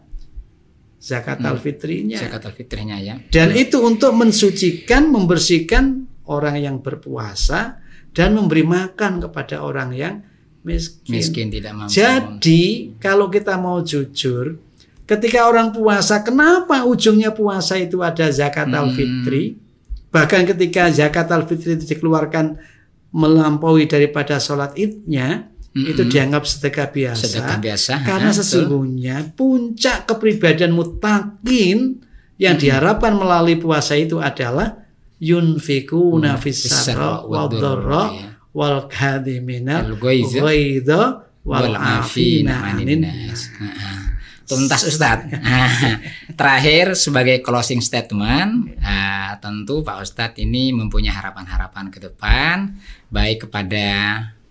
zakat 1.03 1.43
al-fitrinya. 1.43 2.15
Zakat 2.23 2.47
al-fitrihnya 2.47 2.97
ya. 3.03 3.15
Dan 3.27 3.59
itu 3.59 3.83
untuk 3.83 4.15
mensucikan, 4.15 5.11
membersihkan 5.11 6.07
orang 6.31 6.63
yang 6.63 6.79
berpuasa 6.79 7.83
dan 8.15 8.39
memberi 8.39 8.63
makan 8.63 9.19
kepada 9.19 9.67
orang 9.67 9.91
yang 9.91 10.23
miskin. 10.63 11.11
Miskin 11.11 11.47
tidak 11.51 11.75
mampu. 11.75 11.91
Jadi 11.91 12.95
kalau 13.03 13.27
kita 13.27 13.59
mau 13.59 13.83
jujur, 13.83 14.63
ketika 15.03 15.51
orang 15.51 15.75
puasa, 15.75 16.23
kenapa 16.23 16.87
ujungnya 16.87 17.35
puasa 17.35 17.75
itu 17.83 17.99
ada 17.99 18.31
zakat 18.31 18.71
Hmm. 18.71 18.87
al-fitri? 18.87 19.59
Bahkan 20.13 20.47
ketika 20.55 20.87
zakat 20.95 21.27
al-fitri 21.35 21.75
itu 21.75 21.99
dikeluarkan 21.99 22.61
melampaui 23.11 23.91
daripada 23.91 24.39
sholat 24.39 24.77
idnya, 24.79 25.51
itu 25.73 26.03
dianggap 26.05 26.45
sedekah 26.45 26.89
biasa. 26.93 27.25
Hmm. 27.25 27.33
Sedekah 27.33 27.59
biasa. 27.59 27.93
Karena 28.05 28.29
ha, 28.29 28.35
betul. 28.37 28.41
sesungguhnya 28.45 29.17
puncak 29.33 30.05
kepribadian 30.05 30.73
mutakin 30.77 32.05
yang 32.37 32.57
diharapkan 32.61 33.17
melalui 33.17 33.57
puasa 33.57 33.97
itu 33.97 34.21
adalah 34.21 34.85
yunfikuna 35.23 36.37
fis 36.37 36.67
sarra 36.67 37.23
wad 37.25 37.55
dharra 37.55 38.05
ya. 38.11 38.29
wal 38.51 38.91
kadhimina 38.91 39.87
ghaidha 39.97 41.31
wal 41.47 41.63
wal 41.63 41.77
afina 41.79 42.03
afina 42.03 42.55
anin 42.69 43.01
anin 43.01 43.31
nas. 43.31 43.49
Nah, 43.57 44.13
Tuntas 44.43 44.85
Ustadz. 44.85 45.33
Nah, 45.33 46.03
Terakhir 46.39 46.93
sebagai 46.93 47.41
closing 47.41 47.81
statement, 47.81 48.77
ah, 48.85 49.41
tentu 49.41 49.81
Pak 49.81 50.05
Ustadz 50.05 50.37
ini 50.37 50.77
mempunyai 50.77 51.15
harapan-harapan 51.15 51.89
ke 51.89 52.03
depan, 52.03 52.77
baik 53.09 53.49
kepada 53.49 53.87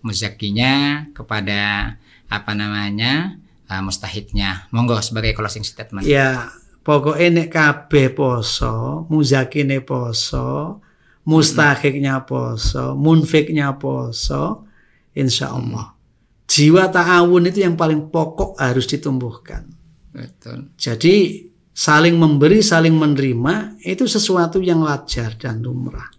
muzakinya, 0.02 1.06
kepada 1.14 1.94
apa 2.28 2.52
namanya 2.52 3.38
ah, 3.72 3.80
mustahidnya. 3.80 4.68
Monggo 4.74 5.00
sebagai 5.00 5.32
closing 5.32 5.64
statement. 5.64 6.04
Ya, 6.04 6.52
pokoknya 6.84 7.42
nek 7.42 7.48
kabeh 7.48 8.12
poso, 8.12 9.06
muzakine 9.08 9.80
poso, 9.80 10.80
mustahiknya 11.24 12.26
poso, 12.28 12.98
munfiknya 12.98 13.78
poso, 13.78 14.66
insya 15.16 15.54
Allah. 15.54 15.94
Jiwa 16.52 16.92
ta'awun 16.92 17.48
itu 17.48 17.64
yang 17.64 17.80
paling 17.80 18.12
pokok 18.12 18.60
harus 18.60 18.84
ditumbuhkan. 18.84 19.64
Betul. 20.12 20.68
Jadi 20.76 21.48
saling 21.72 22.20
memberi, 22.20 22.60
saling 22.60 22.92
menerima 22.92 23.80
itu 23.80 24.04
sesuatu 24.04 24.60
yang 24.60 24.84
wajar 24.84 25.32
dan 25.40 25.64
lumrah. 25.64 26.12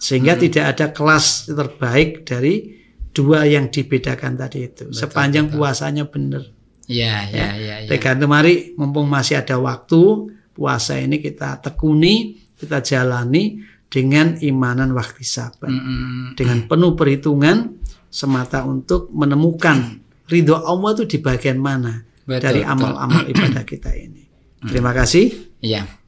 Sehingga 0.00 0.40
tidak 0.40 0.64
ada 0.72 0.86
kelas 0.96 1.52
terbaik 1.52 2.24
dari 2.24 2.79
dua 3.10 3.46
yang 3.46 3.68
dibedakan 3.68 4.38
tadi 4.38 4.66
itu. 4.70 4.90
Sepanjang 4.94 5.50
puasanya 5.50 6.06
benar. 6.06 6.46
Iya, 6.90 7.30
iya, 7.30 7.48
iya, 7.54 7.74
iya. 7.86 7.88
Tergantung 7.90 8.34
mari 8.34 8.74
mumpung 8.74 9.06
masih 9.06 9.38
ada 9.38 9.62
waktu 9.62 10.34
puasa 10.50 10.98
ini 10.98 11.22
kita 11.22 11.62
tekuni, 11.62 12.42
kita 12.58 12.82
jalani 12.82 13.62
dengan 13.86 14.34
imanan 14.42 14.90
waktu 14.94 15.22
sabar. 15.22 15.70
Mm-mm. 15.70 16.34
Dengan 16.34 16.66
penuh 16.66 16.98
perhitungan 16.98 17.78
semata 18.10 18.66
untuk 18.66 19.06
menemukan 19.14 20.02
ridho 20.26 20.58
Allah 20.58 20.90
itu 20.98 21.04
di 21.06 21.18
bagian 21.22 21.62
mana 21.62 22.02
Betul, 22.26 22.42
dari 22.42 22.62
betul. 22.66 22.72
amal-amal 22.74 23.22
ibadah 23.32 23.62
kita 23.66 23.90
ini. 23.94 24.26
Terima 24.66 24.90
kasih. 24.90 25.56
Iya. 25.62 25.99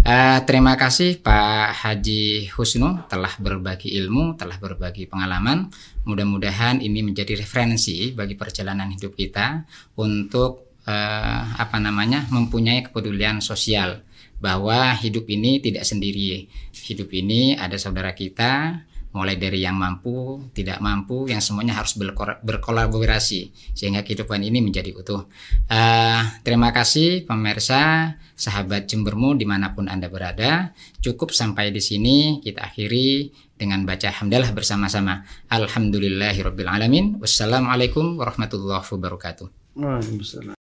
Eh, 0.00 0.38
terima 0.48 0.74
kasih 0.80 1.20
Pak 1.20 1.84
Haji 1.84 2.48
Husnu 2.56 3.04
telah 3.06 3.30
berbagi 3.36 3.92
ilmu, 4.00 4.34
telah 4.34 4.56
berbagi 4.56 5.04
pengalaman. 5.04 5.68
Mudah-mudahan 6.08 6.80
ini 6.80 7.04
menjadi 7.04 7.36
referensi 7.36 8.10
bagi 8.16 8.34
perjalanan 8.34 8.88
hidup 8.90 9.12
kita 9.12 9.68
untuk 10.00 10.80
eh, 10.88 11.42
apa 11.54 11.76
namanya 11.76 12.26
mempunyai 12.32 12.88
kepedulian 12.88 13.44
sosial 13.44 14.00
bahwa 14.40 14.96
hidup 14.96 15.28
ini 15.28 15.60
tidak 15.60 15.84
sendiri. 15.84 16.48
Hidup 16.72 17.12
ini 17.12 17.54
ada 17.54 17.76
saudara 17.76 18.16
kita, 18.16 18.82
mulai 19.10 19.34
dari 19.34 19.62
yang 19.62 19.74
mampu, 19.74 20.38
tidak 20.54 20.78
mampu, 20.78 21.26
yang 21.26 21.42
semuanya 21.42 21.74
harus 21.74 21.98
berkolaborasi 22.46 23.74
sehingga 23.74 24.06
kehidupan 24.06 24.38
ini 24.38 24.62
menjadi 24.62 24.94
utuh. 24.94 25.26
Eh, 25.66 26.22
terima 26.46 26.70
kasih 26.70 27.26
pemirsa, 27.26 28.14
sahabat 28.38 28.86
Jembermu 28.86 29.34
di 29.34 29.44
mana 29.44 29.74
pun 29.74 29.90
anda 29.90 30.06
berada. 30.06 30.70
Cukup 31.02 31.34
sampai 31.34 31.74
di 31.74 31.82
sini 31.82 32.38
kita 32.38 32.70
akhiri 32.70 33.34
dengan 33.58 33.82
baca 33.84 34.08
hamdalah 34.08 34.54
bersama-sama. 34.54 35.26
Alhamdulillahirobbilalamin. 35.50 37.18
Wassalamualaikum 37.18 38.16
warahmatullahi 38.16 38.86
wabarakatuh. 38.86 39.76
Waalaikumsalam. 39.76 40.59